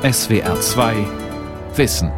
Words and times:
SWR 0.00 0.60
2 0.60 0.94
Wissen. 1.74 2.12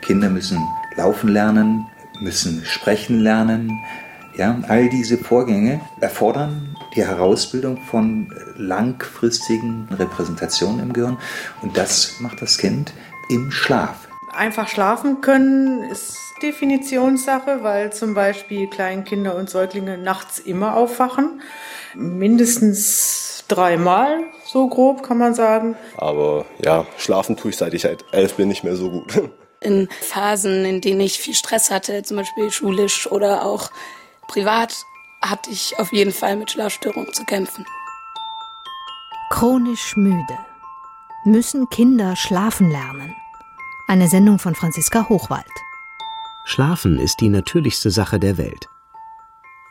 Kinder 0.00 0.30
müssen 0.30 0.66
laufen 0.96 1.28
lernen, 1.28 1.86
müssen 2.20 2.64
sprechen 2.64 3.20
lernen. 3.20 3.84
Ja, 4.34 4.58
all 4.68 4.88
diese 4.88 5.18
Vorgänge 5.18 5.82
erfordern 6.00 6.74
die 6.96 7.04
Herausbildung 7.04 7.76
von 7.82 8.32
langfristigen 8.56 9.88
Repräsentationen 9.90 10.80
im 10.80 10.94
Gehirn 10.94 11.18
und 11.60 11.76
das 11.76 12.18
macht 12.20 12.40
das 12.40 12.56
Kind 12.56 12.94
im 13.28 13.50
Schlaf. 13.50 14.08
Einfach 14.34 14.68
schlafen 14.68 15.20
können 15.20 15.84
ist 15.84 16.16
Definitionssache, 16.42 17.62
weil 17.62 17.92
zum 17.92 18.14
Beispiel 18.14 18.66
Kleinkinder 18.66 19.36
und 19.36 19.50
Säuglinge 19.50 19.98
nachts 19.98 20.38
immer 20.38 20.76
aufwachen. 20.76 21.42
Mindestens 21.94 23.44
dreimal, 23.48 24.24
so 24.46 24.68
grob 24.68 25.02
kann 25.02 25.18
man 25.18 25.34
sagen. 25.34 25.76
Aber 25.96 26.46
ja, 26.64 26.86
schlafen 26.96 27.36
tue 27.36 27.50
ich 27.50 27.58
seit 27.58 27.74
ich 27.74 27.84
halt 27.84 28.04
elf 28.12 28.34
bin 28.34 28.48
nicht 28.48 28.64
mehr 28.64 28.76
so 28.76 28.90
gut. 28.90 29.12
In 29.60 29.88
Phasen, 30.00 30.64
in 30.64 30.80
denen 30.80 31.00
ich 31.00 31.20
viel 31.20 31.34
Stress 31.34 31.70
hatte, 31.70 32.02
zum 32.02 32.16
Beispiel 32.16 32.50
schulisch 32.50 33.06
oder 33.06 33.44
auch 33.44 33.70
privat, 34.26 34.74
hatte 35.20 35.50
ich 35.50 35.78
auf 35.78 35.92
jeden 35.92 36.12
Fall 36.12 36.34
mit 36.34 36.50
Schlafstörungen 36.50 37.12
zu 37.12 37.24
kämpfen. 37.24 37.64
Chronisch 39.30 39.94
müde. 39.96 40.38
Müssen 41.24 41.68
Kinder 41.70 42.16
schlafen 42.16 42.72
lernen? 42.72 43.14
Eine 43.88 44.08
Sendung 44.08 44.38
von 44.38 44.54
Franziska 44.54 45.08
Hochwald. 45.08 45.44
Schlafen 46.44 46.98
ist 46.98 47.20
die 47.20 47.28
natürlichste 47.28 47.90
Sache 47.90 48.20
der 48.20 48.38
Welt. 48.38 48.68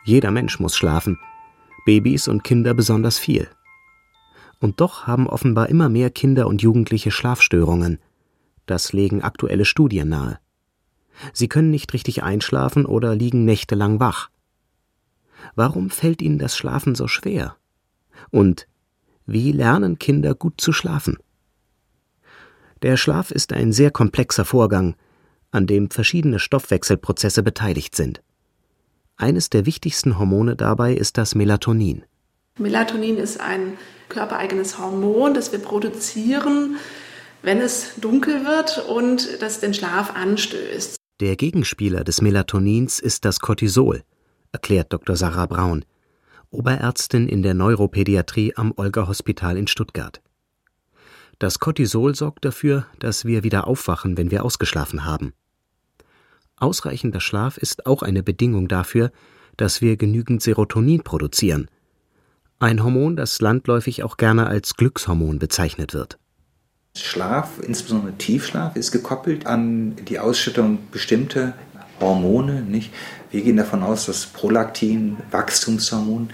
Jeder 0.04 0.30
Mensch 0.30 0.60
muss 0.60 0.76
schlafen, 0.76 1.18
Babys 1.86 2.28
und 2.28 2.44
Kinder 2.44 2.74
besonders 2.74 3.18
viel. 3.18 3.48
Und 4.60 4.80
doch 4.80 5.06
haben 5.06 5.26
offenbar 5.26 5.70
immer 5.70 5.88
mehr 5.88 6.10
Kinder 6.10 6.46
und 6.46 6.62
Jugendliche 6.62 7.10
Schlafstörungen. 7.10 7.98
Das 8.66 8.92
legen 8.92 9.22
aktuelle 9.22 9.64
Studien 9.64 10.10
nahe. 10.10 10.38
Sie 11.32 11.48
können 11.48 11.70
nicht 11.70 11.92
richtig 11.94 12.22
einschlafen 12.22 12.86
oder 12.86 13.14
liegen 13.14 13.44
nächtelang 13.44 13.98
wach. 13.98 14.28
Warum 15.54 15.90
fällt 15.90 16.22
ihnen 16.22 16.38
das 16.38 16.56
Schlafen 16.56 16.94
so 16.94 17.08
schwer? 17.08 17.56
Und 18.30 18.68
wie 19.26 19.52
lernen 19.52 19.98
Kinder 19.98 20.34
gut 20.34 20.60
zu 20.60 20.72
schlafen? 20.72 21.16
Der 22.82 22.96
Schlaf 22.96 23.30
ist 23.30 23.52
ein 23.52 23.72
sehr 23.72 23.92
komplexer 23.92 24.44
Vorgang, 24.44 24.96
an 25.52 25.66
dem 25.66 25.90
verschiedene 25.90 26.40
Stoffwechselprozesse 26.40 27.42
beteiligt 27.44 27.94
sind. 27.94 28.22
Eines 29.16 29.50
der 29.50 29.66
wichtigsten 29.66 30.18
Hormone 30.18 30.56
dabei 30.56 30.94
ist 30.94 31.16
das 31.16 31.36
Melatonin. 31.36 32.04
Melatonin 32.58 33.18
ist 33.18 33.40
ein 33.40 33.78
körpereigenes 34.08 34.78
Hormon, 34.78 35.32
das 35.32 35.52
wir 35.52 35.60
produzieren, 35.60 36.76
wenn 37.42 37.60
es 37.60 37.94
dunkel 38.00 38.44
wird 38.44 38.84
und 38.88 39.40
das 39.40 39.60
den 39.60 39.74
Schlaf 39.74 40.14
anstößt. 40.14 40.96
Der 41.20 41.36
Gegenspieler 41.36 42.02
des 42.02 42.20
Melatonins 42.20 42.98
ist 42.98 43.24
das 43.24 43.38
Cortisol, 43.38 44.02
erklärt 44.50 44.92
Dr. 44.92 45.14
Sarah 45.14 45.46
Braun, 45.46 45.84
Oberärztin 46.50 47.28
in 47.28 47.42
der 47.42 47.54
Neuropädiatrie 47.54 48.54
am 48.56 48.72
Olga 48.76 49.06
Hospital 49.06 49.56
in 49.56 49.68
Stuttgart. 49.68 50.20
Das 51.42 51.58
Cortisol 51.58 52.14
sorgt 52.14 52.44
dafür, 52.44 52.86
dass 53.00 53.24
wir 53.24 53.42
wieder 53.42 53.66
aufwachen, 53.66 54.16
wenn 54.16 54.30
wir 54.30 54.44
ausgeschlafen 54.44 55.04
haben. 55.04 55.32
Ausreichender 56.56 57.18
Schlaf 57.18 57.58
ist 57.58 57.84
auch 57.84 58.04
eine 58.04 58.22
Bedingung 58.22 58.68
dafür, 58.68 59.10
dass 59.56 59.80
wir 59.80 59.96
genügend 59.96 60.40
Serotonin 60.40 61.02
produzieren, 61.02 61.68
ein 62.60 62.84
Hormon, 62.84 63.16
das 63.16 63.40
landläufig 63.40 64.04
auch 64.04 64.18
gerne 64.18 64.46
als 64.46 64.76
Glückshormon 64.76 65.40
bezeichnet 65.40 65.94
wird. 65.94 66.16
Schlaf, 66.96 67.58
insbesondere 67.60 68.16
Tiefschlaf, 68.18 68.76
ist 68.76 68.92
gekoppelt 68.92 69.44
an 69.44 69.96
die 69.96 70.20
Ausschüttung 70.20 70.78
bestimmter 70.92 71.54
Hormone. 71.98 72.62
Nicht? 72.62 72.92
Wir 73.32 73.42
gehen 73.42 73.56
davon 73.56 73.82
aus, 73.82 74.06
dass 74.06 74.26
Prolaktin, 74.26 75.16
Wachstumshormon, 75.32 76.30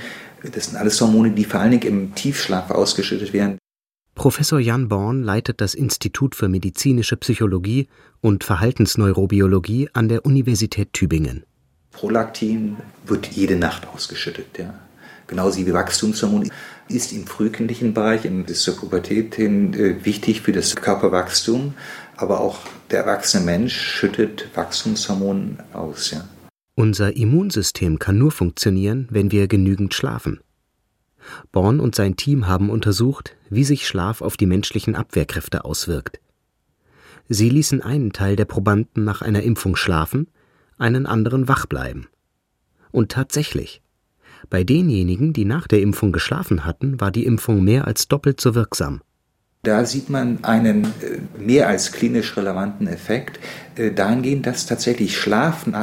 das 0.53 0.67
sind 0.67 0.77
alles 0.77 1.01
Hormone, 1.01 1.31
die 1.31 1.45
vor 1.45 1.61
allen 1.61 1.71
Dingen 1.71 1.87
im 1.87 2.15
Tiefschlaf 2.15 2.71
ausgeschüttet 2.71 3.33
werden. 3.33 3.57
Professor 4.19 4.59
Jan 4.59 4.89
Born 4.89 5.23
leitet 5.23 5.61
das 5.61 5.75
Institut 5.75 6.34
für 6.34 6.49
medizinische 6.49 7.17
Psychologie 7.17 7.87
und 8.21 8.43
Verhaltensneurobiologie 8.43 9.91
an 9.93 10.09
der 10.09 10.27
Universität 10.27 10.93
Tübingen. 10.93 11.45
Prolaktin 11.93 12.79
wird 13.06 13.29
jede 13.29 13.55
Nacht 13.55 13.87
ausgeschüttet. 13.87 14.59
Ja. 14.59 14.75
Genauso 15.29 15.65
wie 15.65 15.73
Wachstumshormon 15.73 16.51
ist 16.89 17.12
im 17.12 17.29
frühkindlichen 17.29 17.95
Bereich, 17.95 18.25
in 18.25 18.45
der 18.45 18.73
Pubertät 18.73 19.37
hin, 19.37 19.73
äh, 19.75 20.05
wichtig 20.05 20.41
für 20.41 20.50
das 20.50 20.75
Körperwachstum. 20.75 21.75
Aber 22.17 22.41
auch 22.41 22.59
der 22.91 23.05
erwachsene 23.05 23.45
Mensch 23.45 23.77
schüttet 23.81 24.49
Wachstumshormone 24.56 25.59
aus. 25.73 26.11
Ja. 26.11 26.27
Unser 26.75 27.15
Immunsystem 27.17 28.00
kann 28.00 28.19
nur 28.19 28.33
funktionieren, 28.33 29.06
wenn 29.12 29.31
wir 29.31 29.47
genügend 29.47 29.95
schlafen. 29.95 30.41
Born 31.53 31.81
und 31.81 31.94
sein 31.94 32.16
Team 32.16 32.47
haben 32.47 32.71
untersucht, 32.71 33.37
wie 33.50 33.65
sich 33.65 33.87
Schlaf 33.87 34.22
auf 34.22 34.37
die 34.37 34.47
menschlichen 34.47 34.94
Abwehrkräfte 34.94 35.65
auswirkt. 35.65 36.21
Sie 37.28 37.50
ließen 37.50 37.83
einen 37.83 38.12
Teil 38.12 38.37
der 38.37 38.47
Probanden 38.47 39.05
nach 39.05 39.22
einer 39.22 39.43
Impfung 39.43 39.77
schlafen, 39.77 40.28
einen 40.78 41.06
anderen 41.06 41.49
wach 41.49 41.67
bleiben. 41.67 42.06
Und 42.91 43.12
tatsächlich, 43.12 43.83
bei 44.49 44.65
denjenigen, 44.65 45.33
die 45.33 45.44
nach 45.44 45.67
der 45.67 45.83
Impfung 45.83 46.12
geschlafen 46.12 46.65
hatten, 46.65 47.00
war 47.00 47.11
die 47.11 47.27
Impfung 47.27 47.62
mehr 47.62 47.87
als 47.87 48.09
doppelt 48.09 48.41
so 48.41 48.55
wirksam. 48.55 49.03
Da 49.63 49.85
sieht 49.85 50.09
man 50.09 50.45
einen 50.45 50.85
äh, 50.85 51.19
mehr 51.37 51.69
als 51.69 51.91
klinisch 51.91 52.37
relevanten 52.37 52.87
Effekt 52.87 53.41
äh, 53.75 53.91
dahingehend, 53.91 54.47
dass 54.47 54.67
tatsächlich 54.67 55.17
Schlafen 55.19 55.75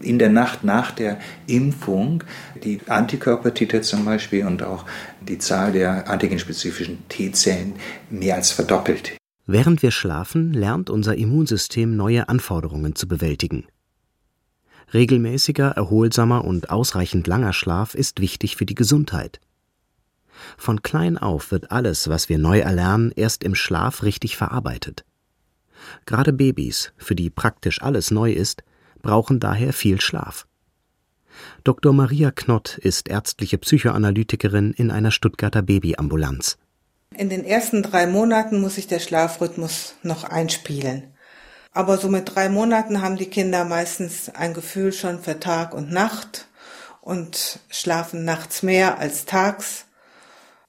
in 0.00 0.18
der 0.18 0.28
Nacht 0.28 0.64
nach 0.64 0.90
der 0.90 1.18
Impfung 1.46 2.24
die 2.62 2.80
Antikörpertitel 2.86 3.80
zum 3.80 4.04
Beispiel 4.04 4.46
und 4.46 4.62
auch 4.62 4.84
die 5.26 5.38
Zahl 5.38 5.72
der 5.72 6.08
antigenspezifischen 6.10 7.08
T-Zellen 7.08 7.74
mehr 8.10 8.36
als 8.36 8.50
verdoppelt. 8.50 9.16
Während 9.46 9.82
wir 9.82 9.90
schlafen, 9.90 10.52
lernt 10.52 10.90
unser 10.90 11.16
Immunsystem 11.16 11.96
neue 11.96 12.28
Anforderungen 12.28 12.94
zu 12.94 13.08
bewältigen. 13.08 13.66
Regelmäßiger, 14.94 15.70
erholsamer 15.70 16.44
und 16.44 16.70
ausreichend 16.70 17.26
langer 17.26 17.54
Schlaf 17.54 17.94
ist 17.94 18.20
wichtig 18.20 18.56
für 18.56 18.66
die 18.66 18.74
Gesundheit. 18.74 19.40
Von 20.56 20.82
klein 20.82 21.18
auf 21.18 21.50
wird 21.50 21.70
alles, 21.70 22.08
was 22.08 22.28
wir 22.28 22.38
neu 22.38 22.60
erlernen, 22.60 23.12
erst 23.14 23.44
im 23.44 23.54
Schlaf 23.54 24.02
richtig 24.02 24.36
verarbeitet. 24.36 25.04
Gerade 26.06 26.32
Babys, 26.32 26.92
für 26.96 27.14
die 27.14 27.30
praktisch 27.30 27.82
alles 27.82 28.10
neu 28.10 28.32
ist, 28.32 28.62
brauchen 29.02 29.40
daher 29.40 29.72
viel 29.72 30.00
Schlaf. 30.00 30.46
Dr. 31.64 31.92
Maria 31.92 32.30
Knott 32.30 32.78
ist 32.78 33.08
ärztliche 33.08 33.58
Psychoanalytikerin 33.58 34.72
in 34.72 34.90
einer 34.90 35.10
Stuttgarter 35.10 35.62
Babyambulanz. 35.62 36.58
In 37.14 37.28
den 37.28 37.44
ersten 37.44 37.82
drei 37.82 38.06
Monaten 38.06 38.60
muss 38.60 38.76
sich 38.76 38.86
der 38.86 39.00
Schlafrhythmus 39.00 39.94
noch 40.02 40.24
einspielen. 40.24 41.04
Aber 41.72 41.98
so 41.98 42.08
mit 42.08 42.34
drei 42.34 42.48
Monaten 42.48 43.00
haben 43.00 43.16
die 43.16 43.30
Kinder 43.30 43.64
meistens 43.64 44.28
ein 44.28 44.54
Gefühl 44.54 44.92
schon 44.92 45.20
für 45.20 45.40
Tag 45.40 45.74
und 45.74 45.90
Nacht 45.90 46.46
und 47.00 47.60
schlafen 47.68 48.24
nachts 48.24 48.62
mehr 48.62 48.98
als 48.98 49.24
tags. 49.24 49.86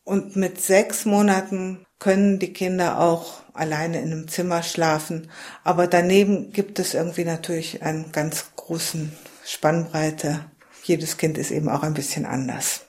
Und 0.05 0.35
mit 0.35 0.59
sechs 0.59 1.05
Monaten 1.05 1.85
können 1.97 2.37
die 2.37 2.51
Kinder 2.51 2.99
auch 2.99 3.41
alleine 3.53 4.01
in 4.01 4.11
einem 4.11 4.27
Zimmer 4.27 4.61
schlafen. 4.61 5.29
Aber 5.63 5.87
daneben 5.87 6.51
gibt 6.51 6.77
es 6.79 6.93
irgendwie 6.93 7.23
natürlich 7.23 7.81
einen 7.83 8.11
ganz 8.11 8.51
großen 8.57 9.13
Spannbreite. 9.45 10.41
Jedes 10.83 11.15
Kind 11.15 11.37
ist 11.37 11.51
eben 11.51 11.69
auch 11.69 11.83
ein 11.83 11.93
bisschen 11.93 12.25
anders. 12.25 12.85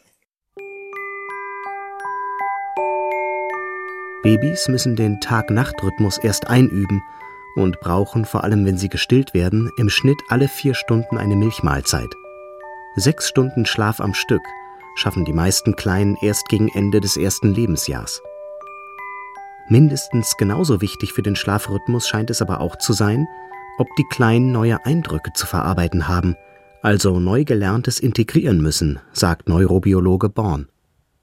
Babys 4.25 4.67
müssen 4.69 4.97
den 4.97 5.21
Tag-Nacht-Rhythmus 5.21 6.19
erst 6.19 6.49
einüben 6.49 7.01
und 7.55 7.79
brauchen, 7.79 8.25
vor 8.25 8.43
allem 8.43 8.67
wenn 8.67 8.79
sie 8.79 8.89
gestillt 8.89 9.35
werden, 9.35 9.71
im 9.77 9.89
Schnitt 9.91 10.19
alle 10.31 10.49
vier 10.49 10.75
Stunden 10.75 11.19
eine 11.19 11.37
Milchmahlzeit. 11.37 12.13
Sechs 12.97 13.29
Stunden 13.29 13.67
Schlaf 13.67 14.01
am 14.01 14.15
Stück 14.15 14.43
schaffen 14.95 15.25
die 15.25 15.33
meisten 15.33 15.77
Kleinen 15.77 16.17
erst 16.23 16.49
gegen 16.49 16.69
Ende 16.69 17.01
des 17.01 17.17
ersten 17.17 17.55
Lebensjahrs. 17.55 18.23
Mindestens 19.69 20.37
genauso 20.37 20.81
wichtig 20.81 21.13
für 21.13 21.23
den 21.23 21.37
Schlafrhythmus 21.37 22.07
scheint 22.07 22.31
es 22.31 22.43
aber 22.43 22.61
auch 22.61 22.77
zu 22.77 22.93
sein, 22.93 23.27
ob 23.79 23.89
die 23.97 24.07
Kleinen 24.11 24.53
neue 24.53 24.85
Eindrücke 24.85 25.33
zu 25.35 25.47
verarbeiten 25.47 26.07
haben, 26.07 26.37
also 26.83 27.19
neu 27.19 27.45
gelerntes 27.45 27.99
integrieren 27.99 28.61
müssen, 28.61 29.01
sagt 29.13 29.49
Neurobiologe 29.49 30.29
Born. 30.29 30.69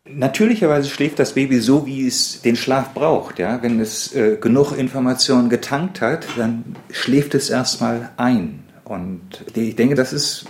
Natürlicherweise 0.10 0.90
schläft 0.90 1.20
das 1.20 1.34
Baby 1.34 1.60
so, 1.60 1.86
wie 1.86 2.08
es 2.08 2.42
den 2.42 2.56
Schlaf 2.56 2.94
braucht. 2.96 3.38
Ja? 3.38 3.62
Wenn 3.62 3.80
es 3.80 4.14
äh, 4.16 4.38
genug 4.42 4.76
Informationen 4.76 5.50
getankt 5.50 6.02
hat, 6.02 6.26
dann 6.36 6.76
schläft 6.90 7.36
es 7.36 7.52
erstmal 7.52 8.10
ein. 8.18 8.64
Und 8.84 9.46
ich 9.54 9.76
denke, 9.76 9.96
das 9.96 10.12
ist 10.12 10.46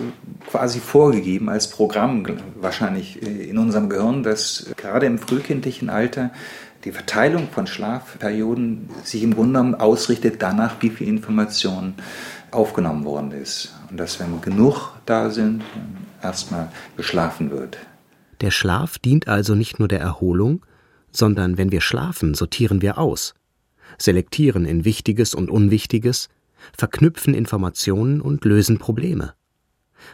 quasi 0.49 0.79
vorgegeben 0.79 1.49
als 1.49 1.69
Programm 1.69 2.25
wahrscheinlich 2.55 3.21
in 3.21 3.57
unserem 3.57 3.89
Gehirn, 3.89 4.23
dass 4.23 4.71
gerade 4.77 5.05
im 5.05 5.19
frühkindlichen 5.19 5.89
Alter 5.89 6.31
die 6.83 6.91
Verteilung 6.91 7.49
von 7.49 7.67
Schlafperioden 7.67 8.89
sich 9.03 9.21
im 9.21 9.35
Grunde 9.35 9.59
genommen 9.59 9.75
ausrichtet 9.75 10.41
danach, 10.41 10.81
wie 10.81 10.89
viel 10.89 11.07
Information 11.07 11.93
aufgenommen 12.49 13.05
worden 13.05 13.31
ist. 13.31 13.75
Und 13.89 13.97
dass, 13.99 14.19
wenn 14.19 14.41
genug 14.41 14.93
da 15.05 15.29
sind, 15.29 15.63
erstmal 16.23 16.69
geschlafen 16.97 17.51
wird. 17.51 17.77
Der 18.41 18.51
Schlaf 18.51 18.97
dient 18.97 19.27
also 19.27 19.55
nicht 19.55 19.77
nur 19.77 19.87
der 19.87 19.99
Erholung, 19.99 20.65
sondern 21.11 21.57
wenn 21.57 21.71
wir 21.71 21.81
schlafen, 21.81 22.33
sortieren 22.33 22.81
wir 22.81 22.97
aus, 22.97 23.35
selektieren 23.97 24.65
in 24.65 24.85
Wichtiges 24.85 25.35
und 25.35 25.51
Unwichtiges, 25.51 26.29
verknüpfen 26.77 27.33
Informationen 27.33 28.21
und 28.21 28.45
lösen 28.45 28.77
Probleme. 28.77 29.33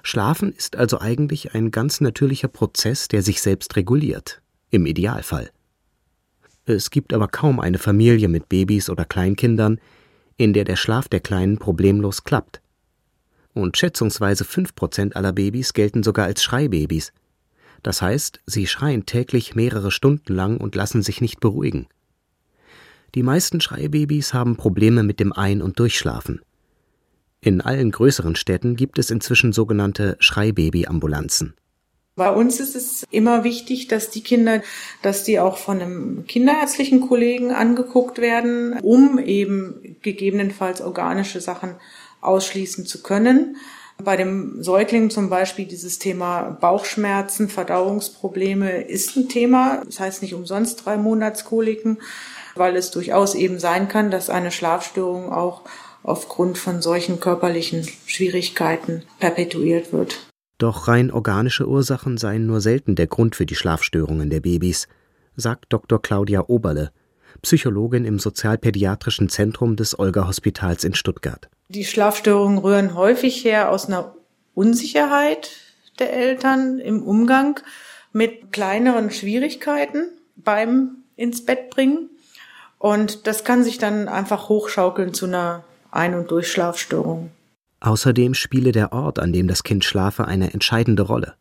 Schlafen 0.04 0.52
ist 0.54 0.76
also 0.76 1.00
eigentlich 1.00 1.54
ein 1.54 1.72
ganz 1.72 2.02
natürlicher 2.02 2.48
Prozess, 2.48 3.08
der 3.08 3.22
sich 3.22 3.42
selbst 3.42 3.76
reguliert, 3.76 4.42
im 4.70 4.86
Idealfall. 4.86 5.50
Es 6.66 6.90
gibt 6.90 7.14
aber 7.14 7.30
kaum 7.30 7.60
eine 7.60 7.78
Familie 7.78 8.28
mit 8.28 8.50
Babys 8.50 8.90
oder 8.90 9.06
Kleinkindern, 9.06 9.80
in 10.36 10.54
der 10.54 10.66
der 10.66 10.76
Schlaf 10.76 11.08
der 11.08 11.22
Kleinen 11.22 11.58
problemlos 11.58 12.24
klappt. 12.24 12.62
Und 13.54 13.78
schätzungsweise 13.78 14.44
fünf 14.44 14.76
Prozent 14.76 15.16
aller 15.16 15.34
Babys 15.34 15.74
gelten 15.74 16.04
sogar 16.04 16.26
als 16.26 16.44
Schreibabys. 16.44 17.14
Das 17.84 18.02
heißt, 18.02 18.42
sie 18.46 18.68
schreien 18.68 19.06
täglich 19.06 19.56
mehrere 19.56 19.92
Stunden 19.92 20.34
lang 20.36 20.58
und 20.58 20.76
lassen 20.76 21.02
sich 21.02 21.22
nicht 21.22 21.40
beruhigen. 21.40 21.88
Die 23.18 23.24
meisten 23.24 23.62
Schreibabys 23.62 24.36
haben 24.36 24.58
Probleme 24.58 25.02
mit 25.02 25.20
dem 25.20 25.34
Ein- 25.34 25.64
und 25.64 25.80
Durchschlafen. 25.80 26.44
In 27.42 27.62
allen 27.62 27.90
größeren 27.90 28.36
Städten 28.36 28.76
gibt 28.76 29.00
es 29.00 29.10
inzwischen 29.10 29.54
sogenannte 29.54 30.18
Schreibaby-Ambulanzen. 30.20 31.56
Bei 32.16 32.30
uns 32.30 32.60
ist 32.60 32.76
es 32.76 33.06
immer 33.10 33.44
wichtig, 33.44 33.88
dass 33.88 34.12
die 34.12 34.22
Kinder, 34.22 34.62
dass 35.02 35.24
die 35.24 35.40
auch 35.40 35.58
von 35.58 35.82
einem 35.82 36.26
kinderärztlichen 36.28 37.02
Kollegen 37.02 37.50
angeguckt 37.50 38.20
werden, 38.20 38.78
um 38.84 39.18
eben 39.18 39.98
gegebenenfalls 40.04 40.82
organische 40.82 41.42
Sachen 41.42 41.74
ausschließen 42.22 42.86
zu 42.86 43.02
können. 43.02 43.58
Bei 44.04 44.16
dem 44.16 44.62
Säugling 44.62 45.10
zum 45.10 45.32
Beispiel 45.32 45.66
dieses 45.66 45.98
Thema 45.98 46.52
Bauchschmerzen, 46.52 47.50
Verdauungsprobleme 47.50 48.84
ist 48.84 49.18
ein 49.18 49.28
Thema. 49.28 49.82
Das 49.86 50.00
heißt 50.00 50.22
nicht 50.22 50.36
umsonst 50.36 50.86
drei 50.86 50.98
Monatskoliken, 50.98 51.98
weil 52.58 52.76
es 52.76 52.92
durchaus 52.92 53.36
eben 53.36 53.60
sein 53.60 53.88
kann, 53.88 54.12
dass 54.12 54.30
eine 54.30 54.52
Schlafstörung 54.52 55.32
auch 55.32 55.62
aufgrund 56.04 56.58
von 56.58 56.82
solchen 56.82 57.20
körperlichen 57.20 57.88
Schwierigkeiten 58.06 59.04
perpetuiert 59.20 59.92
wird. 59.92 60.28
Doch 60.58 60.88
rein 60.88 61.12
organische 61.12 61.68
Ursachen 61.68 62.18
seien 62.18 62.48
nur 62.48 62.62
selten 62.62 62.96
der 62.96 63.08
Grund 63.08 63.36
für 63.36 63.46
die 63.46 63.56
Schlafstörungen 63.56 64.30
der 64.30 64.40
Babys, 64.40 64.88
sagt 65.36 65.66
Dr. 65.70 66.02
Claudia 66.02 66.46
Oberle, 66.48 66.92
Psychologin 67.42 68.06
im 68.06 68.18
Sozialpädiatrischen 68.18 69.30
Zentrum 69.30 69.76
des 69.76 70.00
Olga-Hospitals 70.00 70.84
in 70.84 70.96
Stuttgart. 70.96 71.50
Die 71.70 71.86
Schlafstörungen 71.86 72.58
rühren 72.58 72.96
häufig 72.96 73.44
her 73.44 73.70
aus 73.70 73.88
einer 73.88 74.16
Unsicherheit 74.56 75.52
der 76.00 76.14
Eltern 76.14 76.80
im 76.80 77.04
Umgang 77.04 77.60
mit 78.14 78.52
kleineren 78.52 79.12
Schwierigkeiten 79.12 80.10
beim 80.36 81.04
ins 81.16 81.46
Bett 81.46 81.70
bringen. 81.70 82.10
Und 82.80 83.28
das 83.28 83.44
kann 83.44 83.64
sich 83.64 83.78
dann 83.78 84.08
einfach 84.08 84.50
hochschaukeln 84.50 85.14
zu 85.14 85.26
einer 85.26 85.64
Ein- 85.92 86.16
und 86.16 86.30
Durchschlafstörung. 86.32 87.32
Außerdem 87.80 88.34
spiele 88.34 88.72
der 88.72 88.92
Ort, 88.92 89.20
an 89.20 89.34
dem 89.34 89.48
das 89.48 89.64
Kind 89.64 89.86
schlafe, 89.86 90.26
eine 90.26 90.54
entscheidende 90.54 91.04
Rolle. 91.04 91.36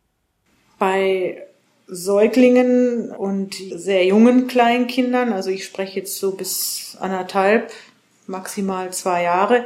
Bei 0.79 1.43
Säuglingen 1.87 3.11
und 3.11 3.55
sehr 3.55 4.05
jungen 4.05 4.47
Kleinkindern, 4.47 5.33
also 5.33 5.49
ich 5.49 5.65
spreche 5.65 5.99
jetzt 5.99 6.19
so 6.19 6.31
bis 6.31 6.97
anderthalb, 6.99 7.71
maximal 8.27 8.91
zwei 8.91 9.23
Jahre, 9.23 9.65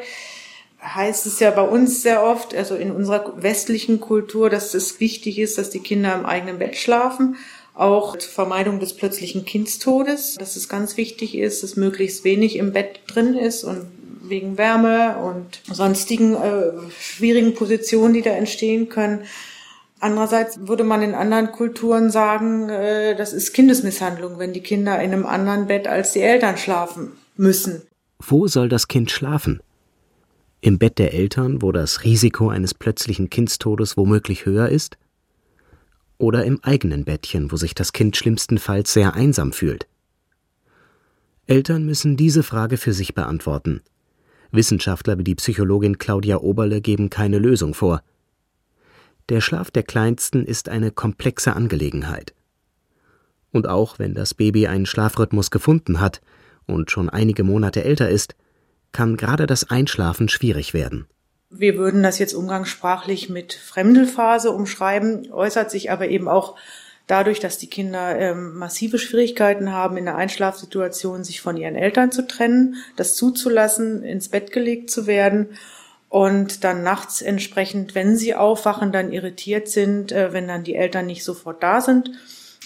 heißt 0.81 1.25
es 1.25 1.39
ja 1.39 1.51
bei 1.51 1.63
uns 1.63 2.01
sehr 2.01 2.23
oft, 2.23 2.55
also 2.55 2.75
in 2.75 2.91
unserer 2.91 3.41
westlichen 3.41 3.99
Kultur, 3.99 4.49
dass 4.49 4.73
es 4.73 4.99
wichtig 4.99 5.39
ist, 5.39 5.57
dass 5.57 5.69
die 5.69 5.79
Kinder 5.79 6.13
im 6.15 6.25
eigenen 6.25 6.59
Bett 6.59 6.75
schlafen. 6.75 7.37
Auch 7.73 8.17
zur 8.17 8.31
Vermeidung 8.31 8.79
des 8.79 8.93
plötzlichen 8.93 9.45
Kindstodes, 9.45 10.35
dass 10.35 10.55
es 10.55 10.67
ganz 10.67 10.97
wichtig 10.97 11.37
ist, 11.37 11.63
dass 11.63 11.77
möglichst 11.77 12.23
wenig 12.23 12.57
im 12.57 12.73
Bett 12.73 12.99
drin 13.07 13.33
ist 13.35 13.63
und 13.63 13.85
wegen 14.23 14.57
Wärme 14.57 15.17
und 15.17 15.61
sonstigen 15.73 16.35
äh, 16.35 16.71
schwierigen 16.99 17.53
Positionen, 17.53 18.13
die 18.13 18.21
da 18.21 18.31
entstehen 18.31 18.89
können. 18.89 19.23
Andererseits 19.99 20.67
würde 20.67 20.83
man 20.83 21.03
in 21.03 21.13
anderen 21.13 21.51
Kulturen 21.51 22.09
sagen, 22.09 22.69
äh, 22.69 23.15
das 23.15 23.33
ist 23.33 23.53
Kindesmisshandlung, 23.53 24.39
wenn 24.39 24.51
die 24.51 24.61
Kinder 24.61 24.95
in 25.01 25.13
einem 25.13 25.25
anderen 25.25 25.67
Bett 25.67 25.87
als 25.87 26.13
die 26.13 26.21
Eltern 26.21 26.57
schlafen 26.57 27.13
müssen. 27.37 27.83
Wo 28.19 28.47
soll 28.47 28.67
das 28.67 28.87
Kind 28.87 29.11
schlafen? 29.11 29.61
Im 30.59 30.77
Bett 30.77 30.99
der 30.99 31.13
Eltern, 31.13 31.61
wo 31.61 31.71
das 31.71 32.03
Risiko 32.03 32.49
eines 32.49 32.73
plötzlichen 32.73 33.29
Kindstodes 33.29 33.97
womöglich 33.97 34.45
höher 34.45 34.69
ist? 34.69 34.97
Oder 36.21 36.45
im 36.45 36.63
eigenen 36.63 37.03
Bettchen, 37.03 37.51
wo 37.51 37.55
sich 37.55 37.73
das 37.73 37.93
Kind 37.93 38.15
schlimmstenfalls 38.15 38.93
sehr 38.93 39.15
einsam 39.15 39.51
fühlt? 39.51 39.87
Eltern 41.47 41.83
müssen 41.83 42.15
diese 42.15 42.43
Frage 42.43 42.77
für 42.77 42.93
sich 42.93 43.15
beantworten. 43.15 43.81
Wissenschaftler 44.51 45.17
wie 45.17 45.23
die 45.23 45.33
Psychologin 45.33 45.97
Claudia 45.97 46.37
Oberle 46.37 46.79
geben 46.79 47.09
keine 47.09 47.39
Lösung 47.39 47.73
vor. 47.73 48.03
Der 49.29 49.41
Schlaf 49.41 49.71
der 49.71 49.81
Kleinsten 49.81 50.45
ist 50.45 50.69
eine 50.69 50.91
komplexe 50.91 51.55
Angelegenheit. 51.55 52.35
Und 53.51 53.65
auch 53.65 53.97
wenn 53.97 54.13
das 54.13 54.35
Baby 54.35 54.67
einen 54.67 54.85
Schlafrhythmus 54.85 55.49
gefunden 55.49 55.99
hat 55.99 56.21
und 56.67 56.91
schon 56.91 57.09
einige 57.09 57.43
Monate 57.43 57.83
älter 57.83 58.11
ist, 58.11 58.35
kann 58.91 59.17
gerade 59.17 59.47
das 59.47 59.71
Einschlafen 59.71 60.29
schwierig 60.29 60.75
werden. 60.75 61.07
Wir 61.51 61.77
würden 61.77 62.01
das 62.01 62.17
jetzt 62.17 62.33
umgangssprachlich 62.33 63.29
mit 63.29 63.53
Fremdelphase 63.53 64.51
umschreiben, 64.51 65.31
äußert 65.31 65.69
sich 65.69 65.91
aber 65.91 66.07
eben 66.07 66.27
auch 66.27 66.55
dadurch, 67.07 67.39
dass 67.39 67.57
die 67.57 67.67
Kinder 67.67 68.17
ähm, 68.17 68.57
massive 68.57 68.97
Schwierigkeiten 68.97 69.73
haben, 69.73 69.97
in 69.97 70.05
der 70.05 70.15
Einschlafsituation 70.15 71.25
sich 71.25 71.41
von 71.41 71.57
ihren 71.57 71.75
Eltern 71.75 72.11
zu 72.11 72.25
trennen, 72.25 72.77
das 72.95 73.15
zuzulassen, 73.15 74.03
ins 74.03 74.29
Bett 74.29 74.53
gelegt 74.53 74.89
zu 74.89 75.07
werden 75.07 75.49
und 76.07 76.63
dann 76.63 76.83
nachts 76.83 77.21
entsprechend, 77.21 77.95
wenn 77.95 78.15
sie 78.15 78.35
aufwachen, 78.35 78.91
dann 78.91 79.11
irritiert 79.11 79.67
sind, 79.67 80.11
äh, 80.11 80.33
wenn 80.33 80.47
dann 80.47 80.63
die 80.63 80.75
Eltern 80.75 81.05
nicht 81.05 81.23
sofort 81.23 81.61
da 81.61 81.81
sind 81.81 82.11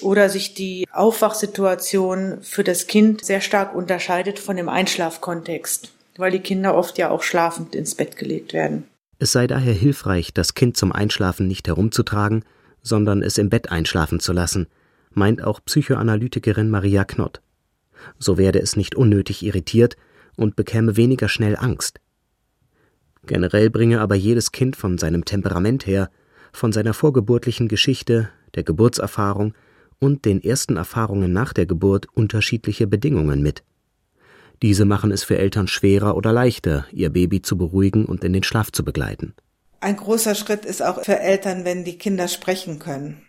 oder 0.02 0.30
sich 0.30 0.54
die 0.54 0.88
Aufwachsituation 0.92 2.40
für 2.42 2.64
das 2.64 2.88
Kind 2.88 3.24
sehr 3.24 3.42
stark 3.42 3.74
unterscheidet 3.74 4.40
von 4.40 4.58
dem 4.58 4.70
Einschlafkontext, 4.70 5.92
weil 6.18 6.32
die 6.32 6.40
Kinder 6.40 6.76
oft 6.76 6.98
ja 6.98 7.10
auch 7.10 7.24
schlafend 7.24 7.76
ins 7.76 7.96
Bett 7.96 8.18
gelegt 8.18 8.54
werden. 8.54 8.86
Es 9.20 9.32
sei 9.32 9.48
daher 9.48 9.74
hilfreich, 9.74 10.34
das 10.34 10.54
Kind 10.54 10.78
zum 10.78 10.92
Einschlafen 10.92 11.48
nicht 11.48 11.68
herumzutragen, 11.68 12.44
sondern 12.82 13.22
es 13.22 13.38
im 13.38 13.50
Bett 13.50 13.72
einschlafen 13.72 14.20
zu 14.20 14.34
lassen, 14.34 14.68
meint 15.12 15.44
auch 15.44 15.60
Psychoanalytikerin 15.64 16.70
Maria 16.70 17.06
Knott. 17.06 17.42
So 18.20 18.38
werde 18.38 18.60
es 18.60 18.76
nicht 18.76 18.96
unnötig 18.96 19.44
irritiert 19.44 19.96
und 20.36 20.56
bekäme 20.56 20.98
weniger 20.98 21.30
schnell 21.30 21.56
Angst. 21.56 22.00
Generell 23.26 23.70
bringe 23.70 24.02
aber 24.02 24.16
jedes 24.16 24.52
Kind 24.52 24.76
von 24.76 24.98
seinem 24.98 25.26
Temperament 25.26 25.88
her, 25.88 26.12
von 26.52 26.72
seiner 26.72 26.94
vorgeburtlichen 26.94 27.68
Geschichte, 27.68 28.30
der 28.54 28.64
Geburtserfahrung 28.64 29.54
und 30.00 30.26
den 30.26 30.44
ersten 30.44 30.78
Erfahrungen 30.78 31.34
nach 31.34 31.54
der 31.54 31.66
Geburt 31.66 32.08
unterschiedliche 32.14 32.86
Bedingungen 32.86 33.42
mit. 33.42 33.64
Diese 34.62 34.86
machen 34.86 35.12
es 35.12 35.24
für 35.24 35.38
Eltern 35.38 35.68
schwerer 35.68 36.16
oder 36.16 36.32
leichter, 36.32 36.86
ihr 36.92 37.10
Baby 37.10 37.42
zu 37.42 37.58
beruhigen 37.58 38.06
und 38.06 38.24
in 38.24 38.34
den 38.34 38.44
Schlaf 38.44 38.72
zu 38.72 38.84
begleiten. 38.84 39.34
Ein 39.82 39.98
großer 39.98 40.36
Schritt 40.36 40.66
ist 40.66 40.82
auch 40.82 41.04
für 41.04 41.20
Eltern, 41.20 41.66
wenn 41.66 41.84
die 41.84 41.98
Kinder 41.98 42.28
sprechen 42.28 42.80
können. 42.80 43.22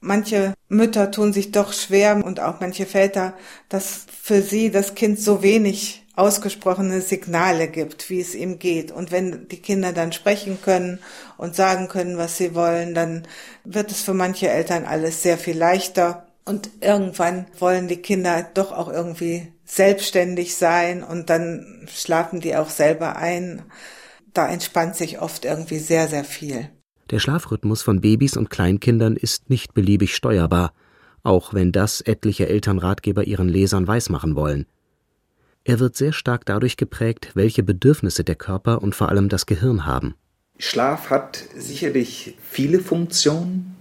Manche 0.00 0.54
Mütter 0.68 1.10
tun 1.10 1.32
sich 1.32 1.50
doch 1.50 1.72
schwer 1.72 2.24
und 2.24 2.38
auch 2.38 2.60
manche 2.60 2.86
Väter, 2.86 3.34
dass 3.68 4.06
für 4.22 4.42
sie 4.42 4.70
das 4.70 4.94
Kind 4.94 5.18
so 5.18 5.42
wenig 5.42 6.04
ausgesprochene 6.14 7.00
Signale 7.00 7.68
gibt, 7.68 8.08
wie 8.08 8.20
es 8.20 8.34
ihm 8.34 8.58
geht. 8.58 8.92
Und 8.92 9.10
wenn 9.10 9.48
die 9.48 9.60
Kinder 9.60 9.92
dann 9.92 10.12
sprechen 10.12 10.58
können 10.62 11.00
und 11.36 11.56
sagen 11.56 11.88
können, 11.88 12.16
was 12.16 12.36
sie 12.36 12.54
wollen, 12.54 12.94
dann 12.94 13.26
wird 13.64 13.90
es 13.90 14.02
für 14.02 14.14
manche 14.14 14.48
Eltern 14.48 14.84
alles 14.84 15.22
sehr 15.22 15.36
viel 15.36 15.58
leichter. 15.58 16.27
Und 16.48 16.70
irgendwann 16.80 17.46
wollen 17.58 17.88
die 17.88 17.98
Kinder 17.98 18.48
doch 18.54 18.72
auch 18.72 18.88
irgendwie 18.90 19.52
selbstständig 19.64 20.56
sein 20.56 21.02
und 21.02 21.28
dann 21.28 21.86
schlafen 21.94 22.40
die 22.40 22.56
auch 22.56 22.70
selber 22.70 23.16
ein 23.16 23.62
da 24.38 24.48
entspannt 24.48 24.94
sich 24.94 25.20
oft 25.20 25.44
irgendwie 25.44 25.78
sehr, 25.78 26.06
sehr 26.06 26.24
viel. 26.24 26.70
Der 27.10 27.18
Schlafrhythmus 27.18 27.82
von 27.82 28.00
Babys 28.00 28.36
und 28.36 28.50
Kleinkindern 28.50 29.16
ist 29.16 29.50
nicht 29.50 29.74
beliebig 29.74 30.14
steuerbar, 30.14 30.72
auch 31.24 31.54
wenn 31.54 31.72
das 31.72 32.00
etliche 32.02 32.48
Elternratgeber 32.48 33.24
ihren 33.24 33.48
Lesern 33.48 33.88
weismachen 33.88 34.36
wollen. 34.36 34.66
Er 35.64 35.80
wird 35.80 35.96
sehr 35.96 36.12
stark 36.12 36.46
dadurch 36.46 36.76
geprägt, 36.76 37.32
welche 37.34 37.64
Bedürfnisse 37.64 38.22
der 38.22 38.36
Körper 38.36 38.80
und 38.80 38.94
vor 38.94 39.08
allem 39.08 39.28
das 39.28 39.46
Gehirn 39.46 39.86
haben. 39.86 40.14
Schlaf 40.58 41.10
hat 41.10 41.44
sicherlich 41.56 42.36
viele 42.40 42.78
Funktionen 42.78 43.76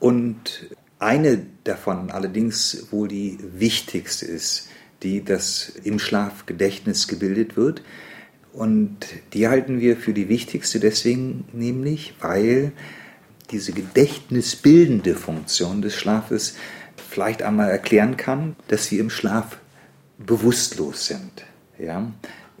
und 0.00 0.70
eine 1.02 1.44
davon 1.64 2.10
allerdings 2.10 2.86
wohl 2.90 3.08
die 3.08 3.38
wichtigste 3.54 4.24
ist, 4.24 4.68
die 5.02 5.24
das 5.24 5.72
im 5.82 5.98
Schlafgedächtnis 5.98 7.08
gebildet 7.08 7.56
wird. 7.56 7.82
Und 8.52 8.98
die 9.32 9.48
halten 9.48 9.80
wir 9.80 9.96
für 9.96 10.12
die 10.12 10.28
wichtigste 10.28 10.78
deswegen 10.78 11.44
nämlich, 11.52 12.14
weil 12.20 12.72
diese 13.50 13.72
gedächtnisbildende 13.72 15.14
Funktion 15.14 15.82
des 15.82 15.96
Schlafes 15.96 16.54
vielleicht 17.10 17.42
einmal 17.42 17.68
erklären 17.68 18.16
kann, 18.16 18.54
dass 18.68 18.90
wir 18.90 19.00
im 19.00 19.10
Schlaf 19.10 19.58
bewusstlos 20.18 21.06
sind. 21.06 21.44
Ja? 21.78 22.12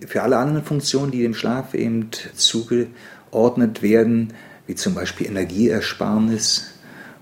Für 0.06 0.22
alle 0.22 0.38
anderen 0.38 0.64
Funktionen, 0.64 1.12
die 1.12 1.22
dem 1.22 1.34
Schlaf 1.34 1.74
eben 1.74 2.10
zugeordnet 2.34 3.82
werden, 3.82 4.34
wie 4.66 4.74
zum 4.74 4.94
Beispiel 4.94 5.28
Energieersparnis 5.28 6.72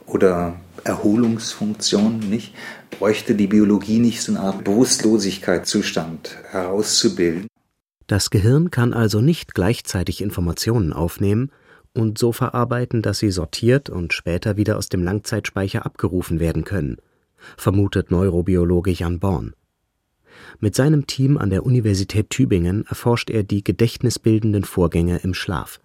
oder 0.06 0.58
Erholungsfunktion, 0.84 2.18
nicht, 2.18 2.54
bräuchte 2.90 3.34
die 3.34 3.46
Biologie 3.46 3.99
nicht 3.99 4.22
so 4.22 4.32
eine 4.32 4.40
Art 4.40 4.64
Bewusstlosigkeitszustand 4.64 6.37
herauszubilden. 6.50 7.46
Das 8.06 8.30
Gehirn 8.30 8.70
kann 8.70 8.92
also 8.92 9.20
nicht 9.20 9.54
gleichzeitig 9.54 10.20
Informationen 10.20 10.92
aufnehmen 10.92 11.50
und 11.94 12.18
so 12.18 12.32
verarbeiten, 12.32 13.02
dass 13.02 13.18
sie 13.18 13.30
sortiert 13.30 13.88
und 13.90 14.12
später 14.12 14.56
wieder 14.56 14.76
aus 14.78 14.88
dem 14.88 15.02
Langzeitspeicher 15.02 15.87
abgerufen 15.87 16.40
werden 16.40 16.64
können, 16.64 16.96
vermutet 17.56 18.10
Neurobiologe 18.10 18.90
Jan 18.90 19.20
Born. 19.20 19.54
Mit 20.58 20.75
seinem 20.75 21.06
Team 21.06 21.38
an 21.38 21.50
der 21.50 21.64
Universität 21.64 22.30
Tübingen 22.30 22.84
erforscht 22.88 23.30
er 23.30 23.42
die 23.42 23.62
gedächtnisbildenden 23.64 24.64
Vorgänge 24.64 25.18
im 25.18 25.34
Schlaf. 25.34 25.80